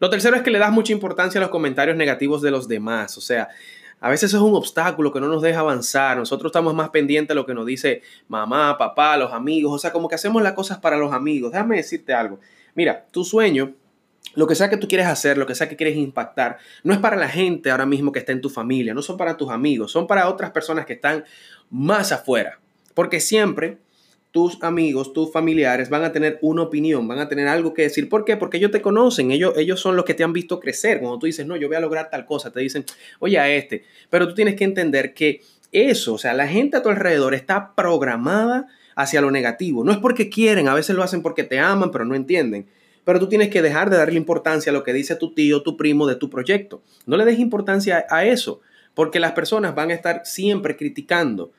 Lo 0.00 0.10
tercero 0.10 0.36
es 0.36 0.42
que 0.42 0.50
le 0.50 0.58
das 0.58 0.72
mucha 0.72 0.92
importancia 0.92 1.38
a 1.38 1.42
los 1.42 1.50
comentarios 1.50 1.96
negativos 1.96 2.42
de 2.42 2.50
los 2.50 2.68
demás. 2.68 3.16
O 3.18 3.20
sea, 3.20 3.48
a 4.00 4.10
veces 4.10 4.34
es 4.34 4.40
un 4.40 4.54
obstáculo 4.54 5.12
que 5.12 5.20
no 5.20 5.28
nos 5.28 5.42
deja 5.42 5.60
avanzar. 5.60 6.16
Nosotros 6.16 6.50
estamos 6.50 6.74
más 6.74 6.90
pendientes 6.90 7.28
de 7.28 7.34
lo 7.34 7.46
que 7.46 7.54
nos 7.54 7.66
dice 7.66 8.02
mamá, 8.28 8.76
papá, 8.76 9.16
los 9.16 9.32
amigos. 9.32 9.72
O 9.72 9.78
sea, 9.78 9.92
como 9.92 10.08
que 10.08 10.14
hacemos 10.14 10.42
las 10.42 10.52
cosas 10.52 10.78
para 10.78 10.96
los 10.96 11.12
amigos. 11.12 11.52
Déjame 11.52 11.76
decirte 11.76 12.12
algo. 12.12 12.38
Mira, 12.74 13.06
tu 13.10 13.24
sueño, 13.24 13.74
lo 14.34 14.46
que 14.46 14.54
sea 14.54 14.68
que 14.68 14.76
tú 14.76 14.88
quieres 14.88 15.06
hacer, 15.06 15.38
lo 15.38 15.46
que 15.46 15.54
sea 15.54 15.68
que 15.68 15.76
quieres 15.76 15.96
impactar, 15.96 16.58
no 16.82 16.92
es 16.92 16.98
para 16.98 17.16
la 17.16 17.28
gente 17.28 17.70
ahora 17.70 17.86
mismo 17.86 18.12
que 18.12 18.18
está 18.18 18.32
en 18.32 18.40
tu 18.40 18.50
familia, 18.50 18.94
no 18.94 19.02
son 19.02 19.16
para 19.16 19.36
tus 19.36 19.50
amigos, 19.50 19.92
son 19.92 20.06
para 20.06 20.28
otras 20.28 20.50
personas 20.50 20.86
que 20.86 20.94
están 20.94 21.24
más 21.70 22.12
afuera. 22.12 22.58
Porque 22.94 23.20
siempre 23.20 23.78
tus 24.34 24.60
amigos, 24.64 25.12
tus 25.12 25.30
familiares 25.30 25.88
van 25.90 26.02
a 26.02 26.10
tener 26.10 26.40
una 26.42 26.62
opinión, 26.62 27.06
van 27.06 27.20
a 27.20 27.28
tener 27.28 27.46
algo 27.46 27.72
que 27.72 27.82
decir. 27.82 28.08
¿Por 28.08 28.24
qué? 28.24 28.36
Porque 28.36 28.56
ellos 28.56 28.72
te 28.72 28.82
conocen, 28.82 29.30
ellos, 29.30 29.56
ellos 29.56 29.78
son 29.78 29.94
los 29.94 30.04
que 30.04 30.12
te 30.12 30.24
han 30.24 30.32
visto 30.32 30.58
crecer. 30.58 30.98
Cuando 30.98 31.20
tú 31.20 31.26
dices, 31.26 31.46
no, 31.46 31.56
yo 31.56 31.68
voy 31.68 31.76
a 31.76 31.80
lograr 31.80 32.10
tal 32.10 32.26
cosa, 32.26 32.50
te 32.50 32.58
dicen, 32.58 32.84
oye, 33.20 33.38
a 33.38 33.48
este. 33.48 33.84
Pero 34.10 34.26
tú 34.26 34.34
tienes 34.34 34.56
que 34.56 34.64
entender 34.64 35.14
que 35.14 35.42
eso, 35.70 36.14
o 36.14 36.18
sea, 36.18 36.34
la 36.34 36.48
gente 36.48 36.76
a 36.76 36.82
tu 36.82 36.88
alrededor 36.88 37.32
está 37.32 37.76
programada 37.76 38.66
hacia 38.96 39.20
lo 39.20 39.30
negativo. 39.30 39.84
No 39.84 39.92
es 39.92 39.98
porque 39.98 40.28
quieren, 40.28 40.66
a 40.66 40.74
veces 40.74 40.96
lo 40.96 41.04
hacen 41.04 41.22
porque 41.22 41.44
te 41.44 41.60
aman, 41.60 41.92
pero 41.92 42.04
no 42.04 42.16
entienden. 42.16 42.66
Pero 43.04 43.20
tú 43.20 43.28
tienes 43.28 43.50
que 43.50 43.62
dejar 43.62 43.88
de 43.88 43.98
darle 43.98 44.16
importancia 44.16 44.70
a 44.70 44.72
lo 44.72 44.82
que 44.82 44.92
dice 44.92 45.14
tu 45.14 45.32
tío, 45.32 45.62
tu 45.62 45.76
primo 45.76 46.08
de 46.08 46.16
tu 46.16 46.28
proyecto. 46.28 46.82
No 47.06 47.16
le 47.16 47.24
des 47.24 47.38
importancia 47.38 48.04
a 48.10 48.24
eso, 48.24 48.60
porque 48.94 49.20
las 49.20 49.30
personas 49.30 49.76
van 49.76 49.92
a 49.92 49.94
estar 49.94 50.22
siempre 50.24 50.76
criticando 50.76 51.52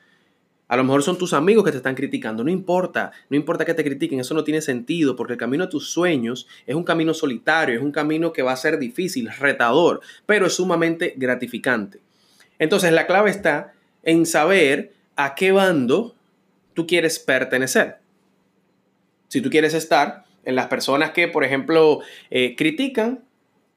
a 0.68 0.76
lo 0.76 0.84
mejor 0.84 1.02
son 1.02 1.16
tus 1.16 1.32
amigos 1.32 1.64
que 1.64 1.70
te 1.70 1.76
están 1.76 1.94
criticando. 1.94 2.42
No 2.42 2.50
importa, 2.50 3.12
no 3.30 3.36
importa 3.36 3.64
que 3.64 3.74
te 3.74 3.84
critiquen, 3.84 4.20
eso 4.20 4.34
no 4.34 4.44
tiene 4.44 4.60
sentido 4.60 5.14
porque 5.14 5.34
el 5.34 5.38
camino 5.38 5.64
de 5.64 5.70
tus 5.70 5.90
sueños 5.90 6.48
es 6.66 6.74
un 6.74 6.84
camino 6.84 7.14
solitario, 7.14 7.76
es 7.76 7.82
un 7.82 7.92
camino 7.92 8.32
que 8.32 8.42
va 8.42 8.52
a 8.52 8.56
ser 8.56 8.78
difícil, 8.78 9.30
retador, 9.38 10.00
pero 10.26 10.46
es 10.46 10.54
sumamente 10.54 11.14
gratificante. 11.16 12.00
Entonces 12.58 12.92
la 12.92 13.06
clave 13.06 13.30
está 13.30 13.74
en 14.02 14.26
saber 14.26 14.92
a 15.14 15.34
qué 15.34 15.52
bando 15.52 16.14
tú 16.74 16.86
quieres 16.86 17.18
pertenecer. 17.18 17.98
Si 19.28 19.40
tú 19.40 19.50
quieres 19.50 19.74
estar 19.74 20.24
en 20.44 20.54
las 20.54 20.66
personas 20.66 21.10
que, 21.10 21.28
por 21.28 21.44
ejemplo, 21.44 22.00
eh, 22.30 22.54
critican, 22.56 23.25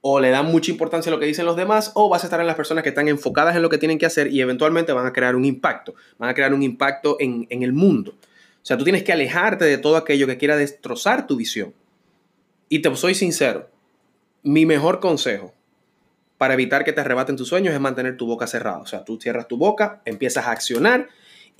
o 0.01 0.19
le 0.19 0.30
dan 0.30 0.46
mucha 0.46 0.72
importancia 0.72 1.12
a 1.12 1.13
lo 1.13 1.19
que 1.19 1.25
dicen 1.25 1.46
los 1.46 1.56
demás 1.56 1.92
o 1.96 2.10
vas 2.10 2.24
a 2.24 2.28
estar 2.28 2.40
en 2.40 2.48
las 2.48 2.56
personas 2.56 2.84
que 2.84 2.90
están 2.90 3.07
enfocadas 3.07 3.56
en 3.56 3.62
lo 3.62 3.69
que 3.69 3.78
tienen 3.78 3.98
que 3.98 4.06
hacer 4.06 4.28
y 4.31 4.42
eventualmente 4.42 4.94
van 4.94 5.06
a 5.06 5.13
crear 5.13 5.36
un 5.36 5.46
impacto, 5.46 5.96
van 6.18 6.30
a 6.30 6.34
crear 6.34 6.54
un 6.54 6.63
impacto 6.63 7.18
en, 7.19 7.48
el 7.50 7.74
mundo. 7.74 8.13
O 8.22 8.66
sea, 8.66 8.78
tú 8.78 8.84
tienes 8.84 9.04
que 9.04 9.12
alejarte 9.12 9.66
de 9.66 9.78
todo 9.78 9.98
aquello 9.98 10.28
que 10.28 10.38
quiera 10.38 10.56
destrozar 10.56 11.28
tu 11.28 11.36
visión. 11.36 11.74
Y 12.69 12.80
te 12.80 12.96
soy 12.96 13.16
sincero, 13.16 13.69
mi 14.44 14.66
mejor 14.66 15.00
consejo 15.00 15.54
para 16.38 16.54
evitar 16.54 16.86
que 16.86 16.94
te 16.94 17.02
arrebaten 17.02 17.36
tus 17.36 17.50
sueños 17.50 17.74
es 17.74 17.80
mantener 17.81 18.16
tu 18.16 18.25
boca 18.25 18.48
cerrada. 18.48 18.78
O 18.78 18.86
sea, 18.86 19.04
tú 19.04 19.19
cierras 19.19 19.50
tu 19.50 19.57
boca, 19.57 20.02
empiezas 20.06 20.48
a 20.48 20.52
accionar 20.52 21.10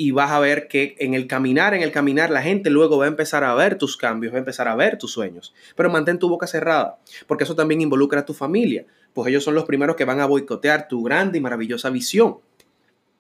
y 0.02 0.12
vas 0.12 0.32
a 0.32 0.40
ver 0.40 0.70
que 0.70 0.96
en 1.00 1.14
el 1.14 1.28
caminar, 1.28 1.74
en 1.74 1.82
el 1.82 1.92
caminar, 1.92 2.30
la 2.30 2.42
gente 2.42 2.70
luego 2.70 2.98
va 2.98 3.04
a 3.04 3.10
empezar 3.10 3.44
a 3.44 3.54
ver 3.54 3.78
tus 3.78 3.98
cambios, 3.98 4.32
va 4.32 4.38
a 4.38 4.40
empezar 4.40 4.70
a 4.70 4.76
ver 4.76 4.98
tus 4.98 5.12
sueños. 5.12 5.54
Pero 5.76 5.90
mantén 5.90 6.20
tu 6.20 6.30
boca 6.30 6.48
cerrada, 6.48 7.00
porque 7.28 7.44
eso 7.44 7.54
también 7.54 7.82
involucra 7.82 8.22
a 8.22 8.26
tu 8.26 8.34
familia, 8.34 8.86
pues 9.14 9.28
ellos 9.28 9.44
son 9.44 9.56
los 9.56 9.66
primeros 9.66 9.98
que 9.98 10.06
van 10.06 10.22
a 10.22 10.26
boicotear 10.26 10.88
tu 10.88 11.04
grande 11.04 11.38
y 11.38 11.42
maravillosa 11.42 11.90
visión. 11.90 12.38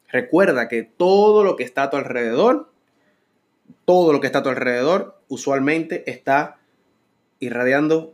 Recuerda 0.07 0.69
que 0.69 0.83
todo 0.83 1.43
lo 1.43 1.57
que 1.57 1.65
está 1.65 1.83
a 1.83 1.89
tu 1.89 1.97
alrededor, 1.97 2.71
todo 3.83 4.13
lo 4.13 4.21
que 4.21 4.27
está 4.27 4.39
a 4.39 4.43
tu 4.43 4.49
alrededor, 4.49 5.19
usualmente 5.27 6.09
está 6.09 6.59
irradiando 7.39 8.13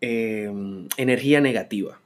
eh, 0.00 0.52
energía 0.96 1.40
negativa. 1.40 1.98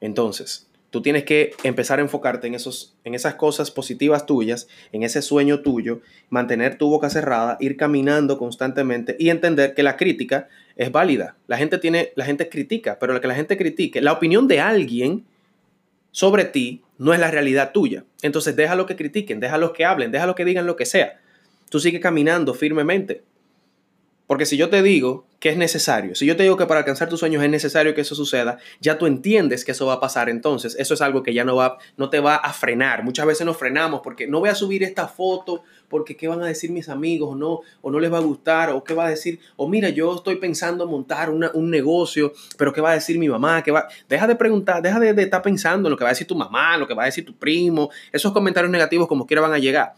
Entonces, 0.00 0.69
Tú 0.90 1.02
tienes 1.02 1.24
que 1.24 1.52
empezar 1.62 2.00
a 2.00 2.02
enfocarte 2.02 2.48
en, 2.48 2.54
esos, 2.54 2.96
en 3.04 3.14
esas 3.14 3.36
cosas 3.36 3.70
positivas 3.70 4.26
tuyas, 4.26 4.68
en 4.92 5.04
ese 5.04 5.22
sueño 5.22 5.60
tuyo, 5.60 6.00
mantener 6.30 6.76
tu 6.78 6.90
boca 6.90 7.08
cerrada, 7.10 7.56
ir 7.60 7.76
caminando 7.76 8.38
constantemente 8.38 9.16
y 9.18 9.30
entender 9.30 9.74
que 9.74 9.84
la 9.84 9.96
crítica 9.96 10.48
es 10.76 10.90
válida. 10.90 11.36
La 11.46 11.58
gente 11.58 11.78
tiene, 11.78 12.12
la 12.16 12.24
gente 12.24 12.48
critica, 12.48 12.98
pero 12.98 13.12
lo 13.12 13.20
que 13.20 13.28
la 13.28 13.36
gente 13.36 13.56
critique, 13.56 14.00
la 14.00 14.12
opinión 14.12 14.48
de 14.48 14.60
alguien 14.60 15.24
sobre 16.10 16.44
ti 16.44 16.82
no 16.98 17.14
es 17.14 17.20
la 17.20 17.30
realidad 17.30 17.72
tuya. 17.72 18.04
Entonces 18.22 18.56
déjalo 18.56 18.86
que 18.86 18.96
critiquen, 18.96 19.38
déjalo 19.38 19.72
que 19.72 19.84
hablen, 19.84 20.10
déjalo 20.10 20.34
que 20.34 20.44
digan 20.44 20.66
lo 20.66 20.76
que 20.76 20.86
sea. 20.86 21.20
Tú 21.70 21.78
sigue 21.78 22.00
caminando 22.00 22.52
firmemente. 22.52 23.22
Porque 24.30 24.46
si 24.46 24.56
yo 24.56 24.70
te 24.70 24.80
digo 24.84 25.26
que 25.40 25.48
es 25.48 25.56
necesario, 25.56 26.14
si 26.14 26.24
yo 26.24 26.36
te 26.36 26.44
digo 26.44 26.56
que 26.56 26.66
para 26.66 26.78
alcanzar 26.78 27.08
tus 27.08 27.18
sueños 27.18 27.42
es 27.42 27.50
necesario 27.50 27.96
que 27.96 28.02
eso 28.02 28.14
suceda, 28.14 28.58
ya 28.80 28.96
tú 28.96 29.06
entiendes 29.06 29.64
que 29.64 29.72
eso 29.72 29.86
va 29.86 29.94
a 29.94 30.00
pasar. 30.00 30.28
Entonces, 30.28 30.76
eso 30.78 30.94
es 30.94 31.00
algo 31.00 31.24
que 31.24 31.34
ya 31.34 31.42
no, 31.42 31.56
va, 31.56 31.78
no 31.96 32.10
te 32.10 32.20
va 32.20 32.36
a 32.36 32.52
frenar. 32.52 33.02
Muchas 33.02 33.26
veces 33.26 33.44
nos 33.44 33.56
frenamos 33.56 34.02
porque 34.04 34.28
no 34.28 34.38
voy 34.38 34.48
a 34.48 34.54
subir 34.54 34.84
esta 34.84 35.08
foto 35.08 35.64
porque 35.88 36.16
qué 36.16 36.28
van 36.28 36.40
a 36.44 36.46
decir 36.46 36.70
mis 36.70 36.88
amigos 36.88 37.30
o 37.32 37.34
no, 37.34 37.62
o 37.82 37.90
no 37.90 37.98
les 37.98 38.12
va 38.12 38.18
a 38.18 38.20
gustar, 38.20 38.70
o 38.70 38.84
qué 38.84 38.94
va 38.94 39.06
a 39.06 39.10
decir, 39.10 39.40
o 39.56 39.68
mira, 39.68 39.88
yo 39.88 40.14
estoy 40.14 40.36
pensando 40.36 40.86
montar 40.86 41.30
un 41.30 41.68
negocio, 41.68 42.32
pero 42.56 42.72
qué 42.72 42.80
va 42.80 42.92
a 42.92 42.94
decir 42.94 43.18
mi 43.18 43.28
mamá, 43.28 43.64
¿Qué 43.64 43.72
va... 43.72 43.88
Deja 44.08 44.28
de 44.28 44.36
preguntar, 44.36 44.80
deja 44.80 45.00
de, 45.00 45.12
de 45.12 45.24
estar 45.24 45.42
pensando 45.42 45.88
en 45.88 45.90
lo 45.90 45.96
que 45.96 46.04
va 46.04 46.10
a 46.10 46.12
decir 46.12 46.28
tu 46.28 46.36
mamá, 46.36 46.76
lo 46.76 46.86
que 46.86 46.94
va 46.94 47.02
a 47.02 47.06
decir 47.06 47.26
tu 47.26 47.36
primo. 47.36 47.90
Esos 48.12 48.30
comentarios 48.30 48.70
negativos 48.70 49.08
como 49.08 49.26
quiera 49.26 49.40
van 49.40 49.54
a 49.54 49.58
llegar. 49.58 49.94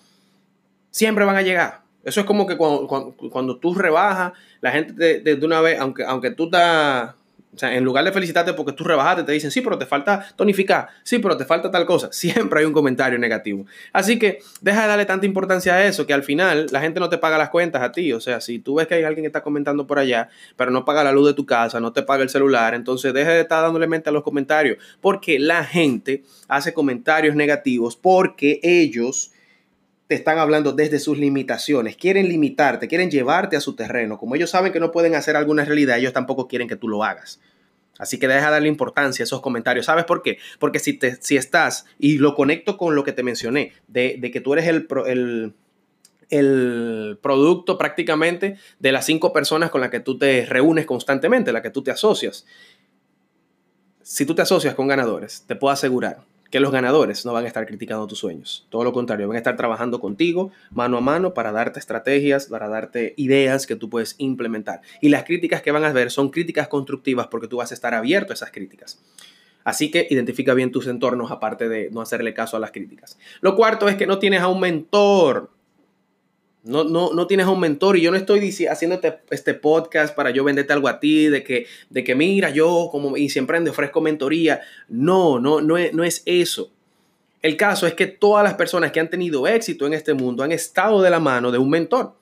Siempre 0.91 1.27
van 1.27 1.37
a 1.37 1.43
llegar 1.43 1.83
eso 2.05 2.21
es 2.21 2.27
como 2.27 2.47
que 2.47 2.57
cuando, 2.57 3.57
tú 3.59 3.75
rebajas, 3.75 4.33
la 4.61 4.73
gente 4.73 5.21
de, 5.21 5.45
una 5.45 5.61
vez, 5.61 5.79
aunque, 5.79 6.05
aunque 6.05 6.31
tú 6.31 6.45
estás 6.45 7.15
O 7.55 7.59
sea, 7.59 7.75
en 7.77 7.85
lugar 7.85 8.05
de 8.05 8.13
felicitarte 8.13 8.55
porque 8.55 8.73
tú 8.73 8.83
rebajaste, 8.83 9.25
te 9.25 9.33
dicen, 9.33 9.51
sí, 9.51 9.61
pero 9.61 9.79
te 9.79 9.85
falta 9.85 10.27
tonificar, 10.37 10.89
sí, 11.03 11.19
pero 11.19 11.37
te 11.37 11.45
falta 11.45 11.71
tal 11.71 11.85
cosa. 11.85 12.09
Siempre 12.13 12.61
hay 12.61 12.67
un 12.67 12.73
comentario 12.73 13.19
negativo. 13.19 13.67
Así 13.93 14.19
que 14.19 14.41
deja 14.63 14.83
de 14.83 14.89
darle 14.89 15.05
tanta 15.05 15.27
importancia 15.27 15.75
a 15.75 15.85
eso, 15.85 16.07
que 16.07 16.15
al 16.15 16.23
final 16.23 16.67
la 16.71 16.81
gente 16.81 16.99
no 16.99 17.09
te 17.09 17.19
paga 17.19 17.39
las 17.39 17.51
cuentas 17.51 17.83
a 17.83 17.93
ti. 17.93 18.13
O 18.13 18.21
sea, 18.21 18.41
si 18.41 18.59
tú 18.59 18.77
ves 18.77 18.87
que 18.87 18.95
hay 18.95 19.05
alguien 19.05 19.25
que 19.25 19.29
está 19.29 19.43
comentando 19.43 19.87
por 19.87 19.99
allá, 19.99 20.29
pero 20.57 20.71
no 20.71 20.85
paga 20.85 21.05
la 21.05 21.13
luz 21.13 21.29
de 21.29 21.35
tu 21.35 21.47
casa, 21.47 21.79
no 21.79 21.93
te 21.93 22.03
paga 22.03 22.23
el 22.23 22.31
celular, 22.31 22.75
entonces 22.75 23.13
deja 23.13 23.31
de 23.31 23.43
estar 23.43 23.63
dándole 23.63 23.87
mente 23.87 24.09
a 24.09 24.13
los 24.13 24.23
comentarios. 24.23 24.79
Porque 25.01 25.39
la 25.39 25.65
gente 25.65 26.25
hace 26.49 26.73
comentarios 26.73 27.37
negativos 27.37 27.97
porque 27.97 28.61
ellos 28.63 29.32
te 30.13 30.17
están 30.17 30.39
hablando 30.39 30.73
desde 30.73 30.99
sus 30.99 31.17
limitaciones, 31.17 31.97
quieren 31.97 32.29
limitarte, 32.29 32.87
quieren 32.87 33.11
llevarte 33.11 33.57
a 33.57 33.63
su 33.63 33.75
terreno. 33.75 34.19
Como 34.19 34.35
ellos 34.35 34.51
saben 34.51 34.71
que 34.71 34.79
no 34.79 34.93
pueden 34.93 35.15
hacer 35.15 35.37
alguna 35.37 35.65
realidad, 35.65 35.97
ellos 35.97 36.13
tampoco 36.13 36.49
quieren 36.49 36.69
que 36.69 36.77
tú 36.77 36.87
lo 36.87 37.03
hagas. 37.03 37.41
Así 37.99 38.19
que 38.19 38.29
deja 38.29 38.45
de 38.45 38.53
darle 38.53 38.69
importancia 38.69 39.23
a 39.23 39.25
esos 39.25 39.41
comentarios. 39.41 39.87
¿Sabes 39.87 40.05
por 40.05 40.23
qué? 40.23 40.37
Porque 40.59 40.81
si, 40.81 40.93
te, 40.93 41.17
si 41.23 41.39
estás, 41.39 41.87
y 41.99 42.19
lo 42.19 42.35
conecto 42.35 42.77
con 42.77 42.95
lo 42.95 43.05
que 43.05 43.13
te 43.13 43.23
mencioné, 43.23 43.73
de, 43.89 44.19
de 44.21 44.31
que 44.31 44.43
tú 44.43 44.53
eres 44.53 44.67
el, 44.67 44.87
el, 45.07 45.55
el, 46.29 47.19
producto 47.23 47.79
prácticamente 47.79 48.59
de 48.81 48.93
las 48.93 49.07
cinco 49.07 49.33
personas 49.33 49.71
con 49.71 49.81
las 49.81 49.89
que 49.89 50.01
tú 50.01 50.19
te 50.19 50.45
reúnes 50.45 50.85
constantemente, 50.85 51.53
las 51.53 51.63
que 51.63 51.71
tú 51.71 51.83
te 51.83 51.91
asocias. 51.91 52.45
Si 54.03 54.27
tú 54.27 54.35
te 54.35 54.43
asocias 54.43 54.75
con 54.75 54.89
ganadores, 54.89 55.45
te 55.47 55.57
puedo 55.57 55.73
asegurar 55.73 56.31
que 56.53 56.61
los 56.61 56.71
ganadores 56.71 57.25
no 57.25 57.33
van 57.33 57.45
a 57.45 57.49
estar 57.49 57.67
criticando 57.67 58.07
tus 58.07 58.19
sueños. 58.19 58.67
Todo 58.69 58.85
lo 58.85 58.93
contrario, 58.93 59.27
van 59.27 59.37
a 59.37 59.39
estar 59.39 59.57
trabajando 59.57 60.01
contigo 60.01 60.53
mano 60.71 60.99
a 60.99 61.01
mano 61.01 61.33
para 61.33 61.51
darte 61.51 61.81
estrategias, 61.81 62.47
para 62.47 62.69
darte 62.69 63.15
ideas 63.17 63.67
que 63.67 63.75
tú 63.75 63.89
puedes 63.89 64.15
implementar. 64.19 64.83
Y 65.01 65.09
las 65.09 65.25
críticas 65.25 65.63
que 65.63 65.73
van 65.73 65.83
a 65.83 65.93
ver 65.93 66.11
son 66.11 66.29
críticas 66.29 66.69
constructivas 66.69 67.29
porque 67.29 67.49
tú 67.49 67.57
vas 67.57 67.71
a 67.71 67.75
estar 67.75 67.95
abierto 67.95 68.33
a 68.33 68.35
esas 68.35 68.51
críticas. 68.51 69.03
Así 69.65 69.91
que 69.91 70.07
identifica 70.11 70.53
bien 70.53 70.71
tus 70.71 70.89
entornos 70.89 71.31
aparte 71.31 71.71
de 71.71 71.91
no 71.91 72.03
hacerle 72.03 72.35
caso 72.35 72.59
a 72.59 72.61
las 72.61 72.71
críticas. 72.71 73.19
Lo 73.41 73.57
cuarto 73.57 73.89
es 73.89 73.97
que 73.97 74.07
no 74.07 74.19
tienes 74.19 74.43
a 74.43 74.49
un 74.49 74.61
mentor. 74.61 75.51
No, 76.65 76.85
no, 76.85 77.13
no, 77.13 77.27
tienes 77.27 77.47
un 77.47 77.59
mentor 77.59 77.97
y 77.97 78.03
yo 78.03 78.13
no 78.13 78.17
estoy 78.17 78.49
haciéndote 78.71 79.19
este 79.31 79.55
podcast 79.55 80.15
para 80.15 80.31
yo 80.31 80.45
venderte 80.45 80.73
algo 80.73 80.87
a 80.87 81.01
ti, 81.01 81.27
de 81.27 81.43
que, 81.43 81.67
de 81.91 82.05
que 82.05 82.15
mira, 82.15 82.51
yo 82.51 82.89
como 82.93 83.17
y 83.17 83.31
siempre 83.31 83.59
ofrezco 83.69 84.01
mentoría. 84.01 84.61
No, 84.89 85.41
no, 85.41 85.61
no 85.61 85.75
no 85.93 86.05
es 86.05 86.23
eso. 86.25 86.71
El 87.43 87.57
caso 87.57 87.89
es 87.89 87.95
que 87.95 88.07
todas 88.07 88.45
las 88.45 88.55
personas 88.55 88.93
que 88.93 89.01
han 89.01 89.11
tenido 89.11 89.49
éxito 89.49 89.87
en 89.87 89.95
este 89.95 90.15
mundo 90.15 90.45
han 90.45 90.53
estado 90.53 91.03
de 91.03 91.11
la 91.11 91.19
mano 91.19 91.51
de 91.51 91.59
un 91.59 91.71
mentor 91.71 92.15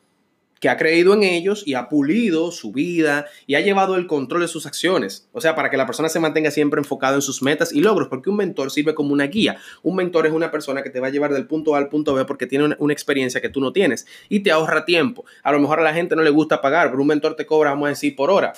que 0.60 0.68
ha 0.68 0.76
creído 0.76 1.14
en 1.14 1.22
ellos 1.22 1.62
y 1.66 1.74
ha 1.74 1.88
pulido 1.88 2.52
su 2.52 2.70
vida 2.70 3.26
y 3.46 3.54
ha 3.54 3.60
llevado 3.60 3.96
el 3.96 4.06
control 4.06 4.42
de 4.42 4.48
sus 4.48 4.66
acciones. 4.66 5.26
O 5.32 5.40
sea, 5.40 5.56
para 5.56 5.70
que 5.70 5.78
la 5.78 5.86
persona 5.86 6.08
se 6.10 6.20
mantenga 6.20 6.50
siempre 6.50 6.78
enfocada 6.78 7.14
en 7.14 7.22
sus 7.22 7.42
metas 7.42 7.72
y 7.72 7.80
logros, 7.80 8.08
porque 8.08 8.30
un 8.30 8.36
mentor 8.36 8.70
sirve 8.70 8.94
como 8.94 9.12
una 9.12 9.26
guía. 9.26 9.56
Un 9.82 9.96
mentor 9.96 10.26
es 10.26 10.32
una 10.32 10.50
persona 10.50 10.82
que 10.82 10.90
te 10.90 11.00
va 11.00 11.08
a 11.08 11.10
llevar 11.10 11.32
del 11.32 11.46
punto 11.46 11.74
A 11.74 11.78
al 11.78 11.88
punto 11.88 12.14
B 12.14 12.24
porque 12.26 12.46
tiene 12.46 12.76
una, 12.78 12.92
experiencia 12.92 13.40
que 13.40 13.48
tú 13.48 13.60
no 13.60 13.72
tienes 13.72 14.06
y 14.28 14.40
te 14.40 14.50
ahorra 14.50 14.84
tiempo. 14.84 15.24
A 15.42 15.52
lo 15.52 15.58
mejor 15.58 15.80
a 15.80 15.82
la 15.82 15.94
gente 15.94 16.14
no 16.14 16.22
le 16.22 16.30
gusta 16.30 16.60
pagar, 16.60 16.90
pero 16.90 17.00
un 17.00 17.08
mentor 17.08 17.34
te 17.34 17.46
cobra, 17.46 17.70
vamos 17.70 17.86
a 17.86 17.90
decir, 17.90 18.14
por 18.14 18.30
hora. 18.30 18.52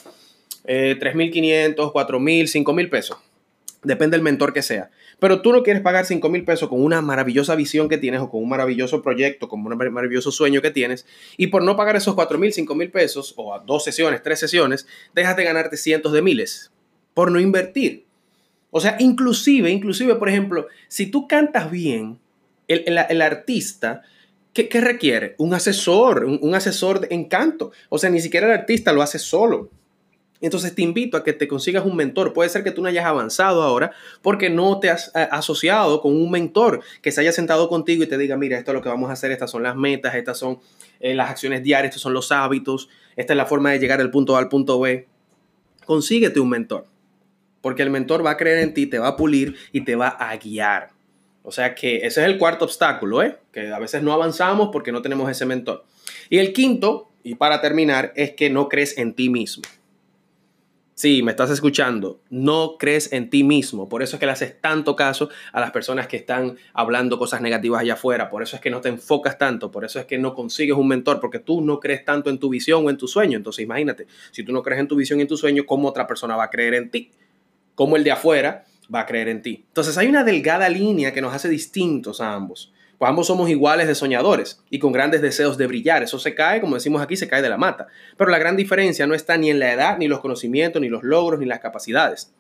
Eh, 0.65 0.97
3.500, 1.01 1.93
4.000, 1.93 2.65
5.000 2.65 2.91
pesos. 2.91 3.19
Depende 3.85 4.17
del 4.17 4.23
mentor 4.23 4.53
que 4.53 4.63
sea. 4.63 4.91
Pero 5.19 5.43
tú 5.43 5.53
no 5.53 5.63
quieres 5.65 5.83
pagar 5.83 6.07
5 6.07 6.29
mil 6.29 6.45
pesos 6.45 6.69
con 6.69 6.83
una 6.83 7.01
maravillosa 7.01 7.57
visión 7.57 7.89
que 7.89 7.99
tienes 7.99 8.21
o 8.21 8.31
con 8.31 8.43
un 8.43 8.49
maravilloso 8.49 9.03
proyecto, 9.03 9.49
con 9.49 9.61
un 9.61 9.77
maravilloso 9.93 10.31
sueño 10.31 10.63
que 10.63 10.71
tienes. 10.71 11.05
Y 11.37 11.49
por 11.49 11.65
no 11.65 11.77
pagar 11.77 11.97
esos 11.97 12.15
4 12.15 12.39
mil, 12.39 12.53
5 12.53 12.75
mil 12.77 12.91
pesos 12.91 13.35
o 13.37 13.55
a 13.55 13.59
dos 13.59 13.83
sesiones, 13.83 14.23
tres 14.23 14.39
sesiones, 14.39 14.87
dejas 15.15 15.37
de 15.37 15.45
ganarte 15.45 15.77
cientos 15.77 16.13
de 16.13 16.23
miles 16.23 16.71
por 17.15 17.33
no 17.33 17.41
invertir. 17.41 18.07
O 18.71 18.81
sea, 18.81 18.97
inclusive, 19.01 19.69
inclusive, 19.71 20.15
por 20.15 20.29
ejemplo, 20.29 20.69
si 20.89 21.07
tú 21.07 21.27
cantas 21.27 21.71
bien, 21.71 22.19
el, 22.69 23.21
artista 23.21 24.03
¿Qué, 24.55 24.69
requiere? 24.81 25.35
Un 25.39 25.55
asesor, 25.55 26.25
un, 26.25 26.39
un, 26.41 26.55
asesor 26.55 27.07
en 27.11 27.25
canto. 27.25 27.73
O 27.89 27.99
sea, 27.99 28.11
ni 28.11 28.21
siquiera 28.21 28.47
el 28.47 28.53
artista 28.53 28.93
lo 28.93 29.03
hace 29.03 29.19
solo. 29.19 29.71
Entonces 30.43 30.75
te 30.75 30.83
invito 30.83 31.17
a 31.17 31.25
que 31.25 31.33
te 31.33 31.49
consigas 31.49 31.87
un 31.87 31.97
mentor. 31.97 32.33
Puede 32.33 32.51
ser 32.51 32.65
que 32.65 32.73
tú 32.73 32.83
no 32.83 32.89
hayas 32.89 33.07
avanzado 33.07 33.63
ahora 33.63 33.93
porque 34.21 34.51
no 34.51 34.81
te 34.81 34.91
has 34.91 35.13
eh, 35.15 35.29
asociado 35.31 36.03
con 36.03 36.15
un 36.15 36.31
mentor 36.31 36.81
que 37.01 37.13
se 37.13 37.21
haya 37.21 37.33
sentado 37.33 37.69
contigo 37.69 38.03
y 38.03 38.09
te 38.09 38.19
diga, 38.19 38.37
mira, 38.37 38.59
esto 38.59 38.73
es 38.73 38.75
lo 38.75 38.83
que 38.83 38.89
vamos 38.89 39.09
a 39.09 39.15
hacer, 39.15 39.31
estas 39.31 39.51
son 39.51 39.63
las 39.63 39.77
metas, 39.77 40.17
estas 40.17 40.37
son 40.37 40.59
eh, 41.01 41.15
las 41.15 41.31
acciones 41.31 41.63
diarias, 41.63 41.91
estos 41.91 42.03
son 42.03 42.13
los 42.13 42.33
hábitos, 42.33 42.89
esta 43.17 43.33
es 43.33 43.37
la 43.37 43.47
forma 43.47 43.71
de 43.71 43.79
llegar 43.79 43.99
del 43.99 44.11
punto 44.11 44.37
A 44.37 44.41
al 44.41 44.49
punto 44.49 44.81
B. 44.81 45.07
Consíguete 45.87 46.41
un 46.41 46.49
mentor, 46.49 46.87
porque 47.61 47.83
el 47.83 47.91
mentor 47.91 48.27
va 48.27 48.33
a 48.33 48.37
creer 48.37 48.59
en 48.59 48.75
ti, 48.75 48.87
te 48.87 48.99
va 48.99 49.09
a 49.09 49.17
pulir 49.17 49.57
y 49.71 49.85
te 49.85 49.95
va 49.95 50.09
a 50.09 50.37
guiar. 50.37 50.91
O 51.45 51.53
sea 51.53 51.75
que 51.75 51.99
ese 51.99 52.21
es 52.21 52.27
el 52.27 52.39
cuarto 52.39 52.65
obstáculo, 52.65 53.23
¿eh? 53.23 53.39
que 53.53 53.73
a 53.73 53.79
veces 53.79 54.03
no 54.03 54.13
avanzamos 54.13 54.71
porque 54.73 54.93
no 54.93 55.03
tenemos 55.03 55.31
ese 55.31 55.47
mentor. 55.47 55.85
Y 56.31 56.39
el 56.39 56.53
quinto, 56.53 57.11
y 57.23 57.37
para 57.37 57.61
terminar, 57.61 58.13
es 58.17 58.33
que 58.33 58.51
no 58.51 58.69
crees 58.69 58.99
en 58.99 59.15
ti 59.15 59.29
mismo. 59.29 59.63
Sí, 61.03 61.21
me 61.25 61.33
estás 61.33 61.51
escuchando. 61.51 62.21
No 62.31 62.77
crees 62.79 63.13
en 63.13 63.29
ti 63.29 63.43
mismo. 63.43 63.89
Por 63.89 64.05
eso 64.05 64.15
es 64.15 64.21
que 64.21 64.27
le 64.27 64.31
haces 64.31 64.61
tanto 64.61 64.95
caso 64.95 65.31
a 65.53 65.59
las 65.59 65.73
personas 65.73 66.07
que 66.07 66.17
están 66.17 66.57
hablando 66.75 67.19
cosas 67.19 67.41
negativas 67.41 67.81
allá 67.81 67.95
afuera. 67.95 68.31
Por 68.31 68.41
eso 68.41 68.55
es 68.55 68.63
que 68.63 68.71
no 68.71 68.81
te 68.81 68.89
enfocas 68.89 69.37
tanto. 69.37 69.73
Por 69.73 69.85
eso 69.85 69.99
es 69.99 70.07
que 70.07 70.17
no 70.17 70.33
consigues 70.33 70.77
un 70.77 70.87
mentor. 70.87 71.19
Porque 71.19 71.41
tú 71.41 71.61
no 71.61 71.81
crees 71.81 72.05
tanto 72.05 72.31
en 72.31 72.39
tu 72.39 72.49
visión 72.49 72.87
o 72.87 72.89
en 72.89 72.99
tu 72.99 73.09
sueño. 73.09 73.37
Entonces 73.37 73.65
imagínate, 73.65 74.07
si 74.31 74.45
tú 74.45 74.53
no 74.53 74.63
crees 74.63 74.81
en 74.81 74.87
tu 74.87 74.95
visión 74.95 75.19
y 75.19 75.23
en 75.23 75.29
tu 75.29 75.37
sueño, 75.37 75.67
¿cómo 75.67 75.89
otra 75.89 76.07
persona 76.07 76.37
va 76.37 76.45
a 76.45 76.51
creer 76.51 76.75
en 76.75 76.89
ti? 76.89 77.11
¿Cómo 77.75 77.97
el 77.97 78.05
de 78.05 78.13
afuera 78.13 78.65
va 78.95 79.01
a 79.01 79.07
creer 79.07 79.27
en 79.27 79.43
ti? 79.43 79.65
Entonces 79.67 79.99
hay 79.99 80.07
una 80.07 80.23
delgada 80.23 80.69
línea 80.69 81.13
que 81.13 81.21
nos 81.21 81.35
hace 81.35 81.49
distintos 81.49 82.21
a 82.21 82.33
ambos. 82.33 82.73
Ambos 83.05 83.27
somos 83.27 83.51
iguales 83.51 83.89
de 83.89 83.95
soñadores 83.95 84.63
y 84.71 84.79
con 84.79 84.93
grandes 84.93 85.23
deseos 85.23 85.59
de 85.59 85.67
brillar. 85.67 86.03
Eso 86.03 86.19
se 86.19 86.35
cae, 86.35 86.61
como 86.61 86.77
decimos 86.77 87.03
aquí, 87.03 87.17
se 87.17 87.29
cae 87.29 87.43
de 87.43 87.49
la 87.49 87.57
mata. 87.57 87.89
Pero 88.17 88.31
la 88.31 88.39
gran 88.39 88.57
diferencia 88.57 89.07
no 89.07 89.15
está 89.15 89.37
ni 89.37 89.51
en 89.51 89.59
la 89.59 89.73
edad, 89.73 89.99
ni 89.99 90.09
los 90.09 90.21
conocimientos, 90.21 90.81
ni 90.81 90.89
los 90.89 91.03
logros, 91.03 91.41
ni 91.41 91.47
las 91.47 91.61
capacidades 91.61 92.33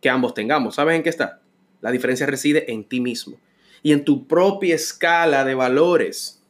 que 0.00 0.08
ambos 0.08 0.34
tengamos. 0.34 0.74
¿Sabes 0.74 0.96
en 0.96 1.02
qué 1.02 1.10
está? 1.10 1.40
La 1.80 1.90
diferencia 1.90 2.26
reside 2.26 2.72
en 2.72 2.84
ti 2.84 3.00
mismo 3.00 3.38
y 3.82 3.92
en 3.92 4.04
tu 4.04 4.26
propia 4.26 4.74
escala 4.74 5.44
de 5.44 5.54
valores. 5.54 6.42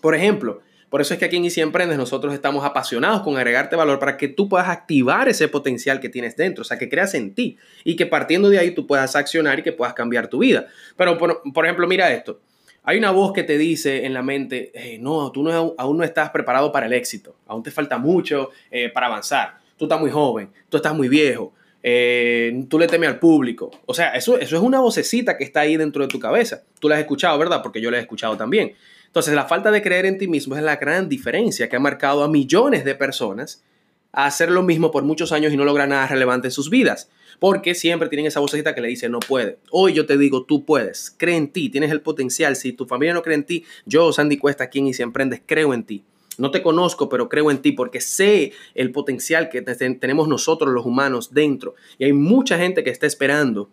Por 0.00 0.14
ejemplo, 0.14 0.62
por 0.90 1.00
eso 1.00 1.14
es 1.14 1.20
que 1.20 1.26
aquí 1.26 1.36
en 1.36 1.44
Easy 1.44 1.60
Emprendes 1.60 1.96
nosotros 1.96 2.34
estamos 2.34 2.64
apasionados 2.64 3.22
con 3.22 3.36
agregarte 3.36 3.76
valor 3.76 4.00
para 4.00 4.16
que 4.16 4.26
tú 4.26 4.48
puedas 4.48 4.68
activar 4.68 5.28
ese 5.28 5.46
potencial 5.46 6.00
que 6.00 6.08
tienes 6.08 6.36
dentro, 6.36 6.62
o 6.62 6.64
sea, 6.64 6.78
que 6.78 6.88
creas 6.88 7.14
en 7.14 7.32
ti 7.32 7.56
y 7.84 7.94
que 7.94 8.06
partiendo 8.06 8.50
de 8.50 8.58
ahí 8.58 8.72
tú 8.72 8.88
puedas 8.88 9.14
accionar 9.14 9.60
y 9.60 9.62
que 9.62 9.72
puedas 9.72 9.94
cambiar 9.94 10.26
tu 10.26 10.40
vida. 10.40 10.66
Pero, 10.96 11.16
por, 11.16 11.64
ejemplo, 11.64 11.86
mira 11.86 12.12
esto. 12.12 12.40
Hay 12.82 12.98
una 12.98 13.12
voz 13.12 13.32
que 13.32 13.44
te 13.44 13.56
dice 13.56 14.04
en 14.04 14.14
la 14.14 14.22
mente, 14.22 14.72
no, 15.00 15.30
tú 15.30 15.44
no, 15.44 15.74
aún 15.78 15.96
no 15.96 16.02
estás 16.02 16.30
preparado 16.30 16.72
para 16.72 16.86
el 16.86 16.92
éxito, 16.92 17.36
aún 17.46 17.62
te 17.62 17.70
falta 17.70 17.98
mucho 17.98 18.50
eh, 18.70 18.88
para 18.88 19.06
avanzar, 19.06 19.58
tú 19.76 19.84
estás 19.84 20.00
muy 20.00 20.10
joven, 20.10 20.50
tú 20.68 20.78
estás 20.78 20.94
muy 20.94 21.08
viejo, 21.08 21.52
eh, 21.82 22.64
tú 22.68 22.78
le 22.78 22.88
temes 22.88 23.10
al 23.10 23.18
público. 23.20 23.70
O 23.86 23.94
sea, 23.94 24.14
eso, 24.14 24.38
eso 24.38 24.56
es 24.56 24.62
una 24.62 24.80
vocecita 24.80 25.36
que 25.36 25.44
está 25.44 25.60
ahí 25.60 25.76
dentro 25.76 26.02
de 26.02 26.08
tu 26.08 26.18
cabeza. 26.18 26.62
Tú 26.80 26.88
la 26.88 26.96
has 26.96 27.02
escuchado, 27.02 27.38
¿verdad? 27.38 27.62
Porque 27.62 27.80
yo 27.80 27.90
la 27.90 27.98
he 27.98 28.00
escuchado 28.00 28.36
también. 28.36 28.74
Entonces, 29.10 29.34
la 29.34 29.46
falta 29.46 29.72
de 29.72 29.82
creer 29.82 30.06
en 30.06 30.18
ti 30.18 30.28
mismo 30.28 30.54
es 30.56 30.62
la 30.62 30.76
gran 30.76 31.08
diferencia 31.08 31.68
que 31.68 31.74
ha 31.74 31.80
marcado 31.80 32.22
a 32.22 32.28
millones 32.28 32.84
de 32.84 32.94
personas 32.94 33.64
a 34.12 34.26
hacer 34.26 34.52
lo 34.52 34.62
mismo 34.62 34.92
por 34.92 35.02
muchos 35.02 35.32
años 35.32 35.52
y 35.52 35.56
no 35.56 35.64
lograr 35.64 35.88
nada 35.88 36.06
relevante 36.06 36.46
en 36.46 36.52
sus 36.52 36.70
vidas. 36.70 37.10
Porque 37.40 37.74
siempre 37.74 38.08
tienen 38.08 38.26
esa 38.26 38.38
vocecita 38.38 38.72
que 38.72 38.80
le 38.80 38.86
dice 38.86 39.08
no 39.08 39.18
puede. 39.18 39.58
Hoy 39.72 39.94
yo 39.94 40.06
te 40.06 40.16
digo, 40.16 40.44
tú 40.44 40.64
puedes. 40.64 41.12
Cree 41.16 41.36
en 41.36 41.48
ti, 41.48 41.70
tienes 41.70 41.90
el 41.90 42.02
potencial. 42.02 42.54
Si 42.54 42.72
tu 42.72 42.86
familia 42.86 43.12
no 43.12 43.22
cree 43.22 43.34
en 43.34 43.44
ti, 43.44 43.64
yo, 43.84 44.12
Sandy 44.12 44.36
Cuesta, 44.36 44.64
aquí 44.64 44.78
en 44.78 44.86
Y 44.86 44.94
Si 44.94 45.02
Emprendes, 45.02 45.42
creo 45.44 45.74
en 45.74 45.82
ti. 45.82 46.04
No 46.38 46.52
te 46.52 46.62
conozco, 46.62 47.08
pero 47.08 47.28
creo 47.28 47.50
en 47.50 47.58
ti 47.58 47.72
porque 47.72 48.00
sé 48.00 48.52
el 48.76 48.92
potencial 48.92 49.48
que 49.48 49.60
tenemos 49.62 50.28
nosotros 50.28 50.72
los 50.72 50.86
humanos 50.86 51.34
dentro. 51.34 51.74
Y 51.98 52.04
hay 52.04 52.12
mucha 52.12 52.58
gente 52.58 52.84
que 52.84 52.90
está 52.90 53.06
esperando 53.06 53.70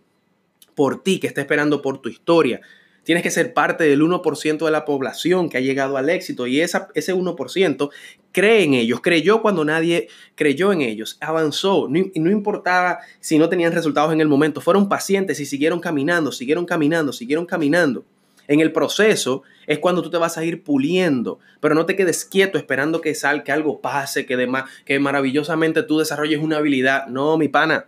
por 0.75 1.03
ti, 1.03 1.19
que 1.19 1.27
está 1.27 1.41
esperando 1.41 1.81
por 1.81 2.01
tu 2.01 2.09
historia, 2.09 2.61
Tienes 3.07 3.23
que 3.23 3.31
ser 3.31 3.53
parte 3.53 3.85
del 3.85 4.01
1% 4.01 4.65
de 4.65 4.69
la 4.69 4.83
población 4.83 5.47
que 5.47 5.55
ha 5.55 5.61
llegado 5.61 5.95
al 5.95 6.09
éxito 6.09 6.45
y 6.45 6.59
esa, 6.59 6.89
ese 6.93 7.15
1% 7.15 7.89
cree 8.33 8.63
en 8.65 8.73
ellos, 8.73 8.99
creyó 8.99 9.41
cuando 9.41 9.63
nadie 9.63 10.09
creyó 10.35 10.73
en 10.73 10.81
ellos, 10.81 11.17
avanzó, 11.21 11.87
no, 11.89 12.01
no 12.15 12.29
importaba 12.29 12.99
si 13.21 13.37
no 13.37 13.47
tenían 13.47 13.71
resultados 13.71 14.11
en 14.11 14.19
el 14.19 14.27
momento, 14.27 14.59
fueron 14.59 14.89
pacientes 14.89 15.39
y 15.39 15.45
siguieron 15.45 15.79
caminando, 15.79 16.33
siguieron 16.33 16.65
caminando, 16.65 17.13
siguieron 17.13 17.45
caminando. 17.45 18.03
En 18.49 18.59
el 18.59 18.73
proceso 18.73 19.43
es 19.67 19.79
cuando 19.79 20.01
tú 20.01 20.09
te 20.09 20.17
vas 20.17 20.37
a 20.37 20.43
ir 20.43 20.61
puliendo, 20.61 21.39
pero 21.61 21.75
no 21.75 21.85
te 21.85 21.95
quedes 21.95 22.25
quieto 22.25 22.57
esperando 22.57 22.99
que 22.99 23.15
salga, 23.15 23.45
que 23.45 23.53
algo 23.53 23.79
pase, 23.79 24.25
que, 24.25 24.35
de, 24.35 24.53
que 24.83 24.99
maravillosamente 24.99 25.81
tú 25.83 25.99
desarrolles 25.99 26.41
una 26.41 26.57
habilidad. 26.57 27.07
No, 27.07 27.37
mi 27.37 27.47
pana. 27.47 27.85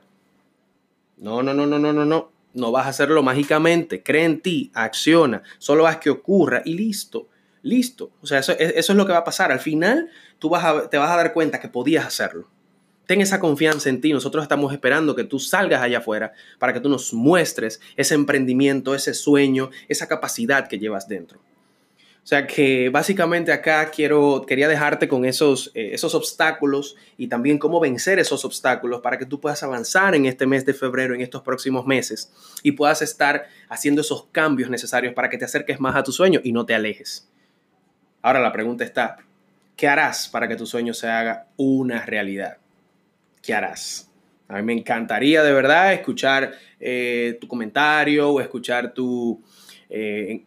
No, 1.18 1.44
no, 1.44 1.54
no, 1.54 1.66
no, 1.66 1.78
no, 1.78 2.06
no. 2.06 2.38
No 2.53 2.72
vas 2.72 2.86
a 2.86 2.89
hacerlo 2.89 3.24
mágicamente. 3.24 4.01
Cree 4.03 4.25
en 4.25 4.41
ti, 4.41 4.72
acciona, 4.74 5.44
solo 5.58 5.88
haz 5.88 5.98
que 5.98 6.10
ocurra 6.10 6.62
y 6.65 6.74
listo. 6.74 7.27
Listo. 7.62 8.12
O 8.22 8.27
sea, 8.27 8.39
eso, 8.39 8.53
es 8.53 8.89
lo 8.89 9.06
que 9.06 9.12
va 9.12 9.20
a 9.20 9.24
pasar. 9.24 9.51
Al 9.51 9.60
final, 9.60 10.10
tú 10.39 10.50
vas 10.50 10.89
te 10.89 10.98
vas 10.98 11.12
a 11.12 11.18
dar 11.18 11.34
cuenta 11.34 11.60
que 11.60 11.68
podías 11.68 12.06
hacerlo. 12.06 12.50
ten 13.06 13.22
esa 13.22 13.39
confianza 13.39 13.89
en 13.89 14.01
ti. 14.01 14.13
Nosotros 14.13 14.44
estamos 14.44 14.72
esperando 14.72 15.15
que 15.15 15.24
tú 15.24 15.39
salgas 15.39 15.82
allá 15.82 16.00
afuera 16.00 16.34
para 16.58 16.74
que 16.74 16.79
tú 16.79 16.89
nos 16.89 17.13
muestres 17.13 17.82
ese 17.98 18.15
emprendimiento, 18.15 18.96
ese 18.96 19.13
sueño, 19.13 19.72
esa 19.88 20.08
capacidad 20.08 20.68
que 20.68 20.79
llevas 20.79 21.08
dentro. 21.08 21.41
O 22.29 22.36
sea 22.38 22.45
que 22.45 22.89
básicamente 22.89 23.51
acá 23.51 23.89
quiero, 23.89 24.45
quería 24.48 24.67
dejarte 24.67 25.07
con 25.07 25.25
esos, 25.25 25.71
eh, 25.74 25.89
esos 25.93 26.13
obstáculos 26.13 26.95
y 27.17 27.25
también 27.25 27.57
cómo 27.57 27.79
vencer 27.79 28.19
esos 28.19 28.45
obstáculos 28.45 29.01
para 29.01 29.17
que 29.17 29.25
tú 29.25 29.41
puedas 29.41 29.63
avanzar 29.63 30.13
en 30.13 30.27
este 30.27 30.45
mes 30.45 30.63
de 30.63 30.75
febrero, 30.75 31.15
en 31.15 31.21
estos 31.21 31.41
próximos 31.41 31.88
meses 31.88 32.31
y 32.62 32.74
puedas 32.74 33.01
estar 33.01 33.48
haciendo 33.67 34.01
esos 34.01 34.27
cambios 34.31 34.69
necesarios 34.69 35.15
para 35.15 35.27
que 35.27 35.39
te 35.39 35.45
acerques 35.45 35.79
más 35.79 35.95
a 35.95 36.03
tu 36.03 36.12
sueño 36.12 36.39
y 36.43 36.51
no 36.51 36.67
te 36.67 36.75
alejes. 36.75 37.27
Ahora 38.21 38.39
la 38.39 38.51
pregunta 38.51 38.83
está, 38.83 39.17
¿qué 39.75 39.88
harás 39.88 40.27
para 40.27 40.48
que 40.48 40.55
tu 40.55 40.67
sueño 40.67 40.93
se 40.93 41.07
haga 41.07 41.48
una 41.57 42.05
realidad? 42.05 42.57
¿Qué 43.41 43.55
harás? 43.55 44.07
A 44.48 44.57
mí 44.57 44.62
me 44.62 44.74
encantaría 44.74 45.41
de 45.41 45.51
verdad 45.51 45.93
escuchar 45.93 46.53
eh, 46.79 47.39
tu 47.41 47.48
comentario 47.48 48.29
o 48.29 48.39
escuchar 48.39 48.93
tu, 48.93 49.41
eh, 49.89 50.43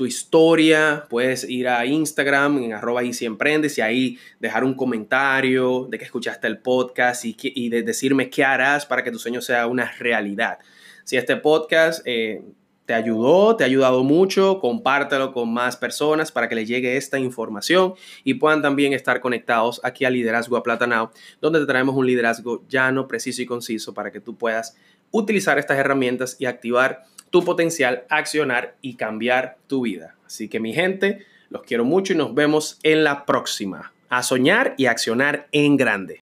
tu 0.00 0.06
historia, 0.06 1.04
puedes 1.10 1.46
ir 1.46 1.68
a 1.68 1.84
Instagram 1.84 2.62
en 2.62 2.72
arroba 2.72 3.04
y 3.04 3.12
si 3.12 3.26
emprendes 3.26 3.76
y 3.76 3.82
ahí 3.82 4.18
dejar 4.38 4.64
un 4.64 4.72
comentario 4.72 5.88
de 5.90 5.98
que 5.98 6.06
escuchaste 6.06 6.46
el 6.46 6.56
podcast 6.56 7.26
y, 7.26 7.36
y 7.38 7.68
de 7.68 7.82
decirme 7.82 8.30
qué 8.30 8.42
harás 8.42 8.86
para 8.86 9.04
que 9.04 9.10
tu 9.10 9.18
sueño 9.18 9.42
sea 9.42 9.66
una 9.66 9.92
realidad. 9.98 10.58
Si 11.04 11.18
este 11.18 11.36
podcast 11.36 12.00
eh, 12.06 12.40
te 12.86 12.94
ayudó, 12.94 13.56
te 13.56 13.64
ha 13.64 13.66
ayudado 13.66 14.02
mucho, 14.02 14.58
compártelo 14.58 15.34
con 15.34 15.52
más 15.52 15.76
personas 15.76 16.32
para 16.32 16.48
que 16.48 16.54
les 16.54 16.66
llegue 16.66 16.96
esta 16.96 17.18
información 17.18 17.92
y 18.24 18.32
puedan 18.32 18.62
también 18.62 18.94
estar 18.94 19.20
conectados 19.20 19.82
aquí 19.84 20.06
a 20.06 20.10
Liderazgo 20.10 20.56
a 20.56 20.62
Platanao, 20.62 21.12
donde 21.42 21.60
te 21.60 21.66
traemos 21.66 21.94
un 21.94 22.06
liderazgo 22.06 22.64
llano, 22.70 23.06
preciso 23.06 23.42
y 23.42 23.46
conciso 23.46 23.92
para 23.92 24.10
que 24.10 24.20
tú 24.20 24.38
puedas 24.38 24.78
utilizar 25.10 25.58
estas 25.58 25.78
herramientas 25.78 26.36
y 26.38 26.46
activar 26.46 27.04
tu 27.30 27.44
potencial, 27.44 28.04
accionar 28.08 28.74
y 28.82 28.94
cambiar 28.94 29.56
tu 29.66 29.82
vida. 29.82 30.16
Así 30.26 30.48
que 30.48 30.60
mi 30.60 30.72
gente, 30.72 31.24
los 31.48 31.62
quiero 31.62 31.84
mucho 31.84 32.12
y 32.12 32.16
nos 32.16 32.34
vemos 32.34 32.78
en 32.82 33.04
la 33.04 33.24
próxima. 33.24 33.92
A 34.08 34.22
soñar 34.22 34.74
y 34.76 34.86
accionar 34.86 35.48
en 35.52 35.76
grande. 35.76 36.18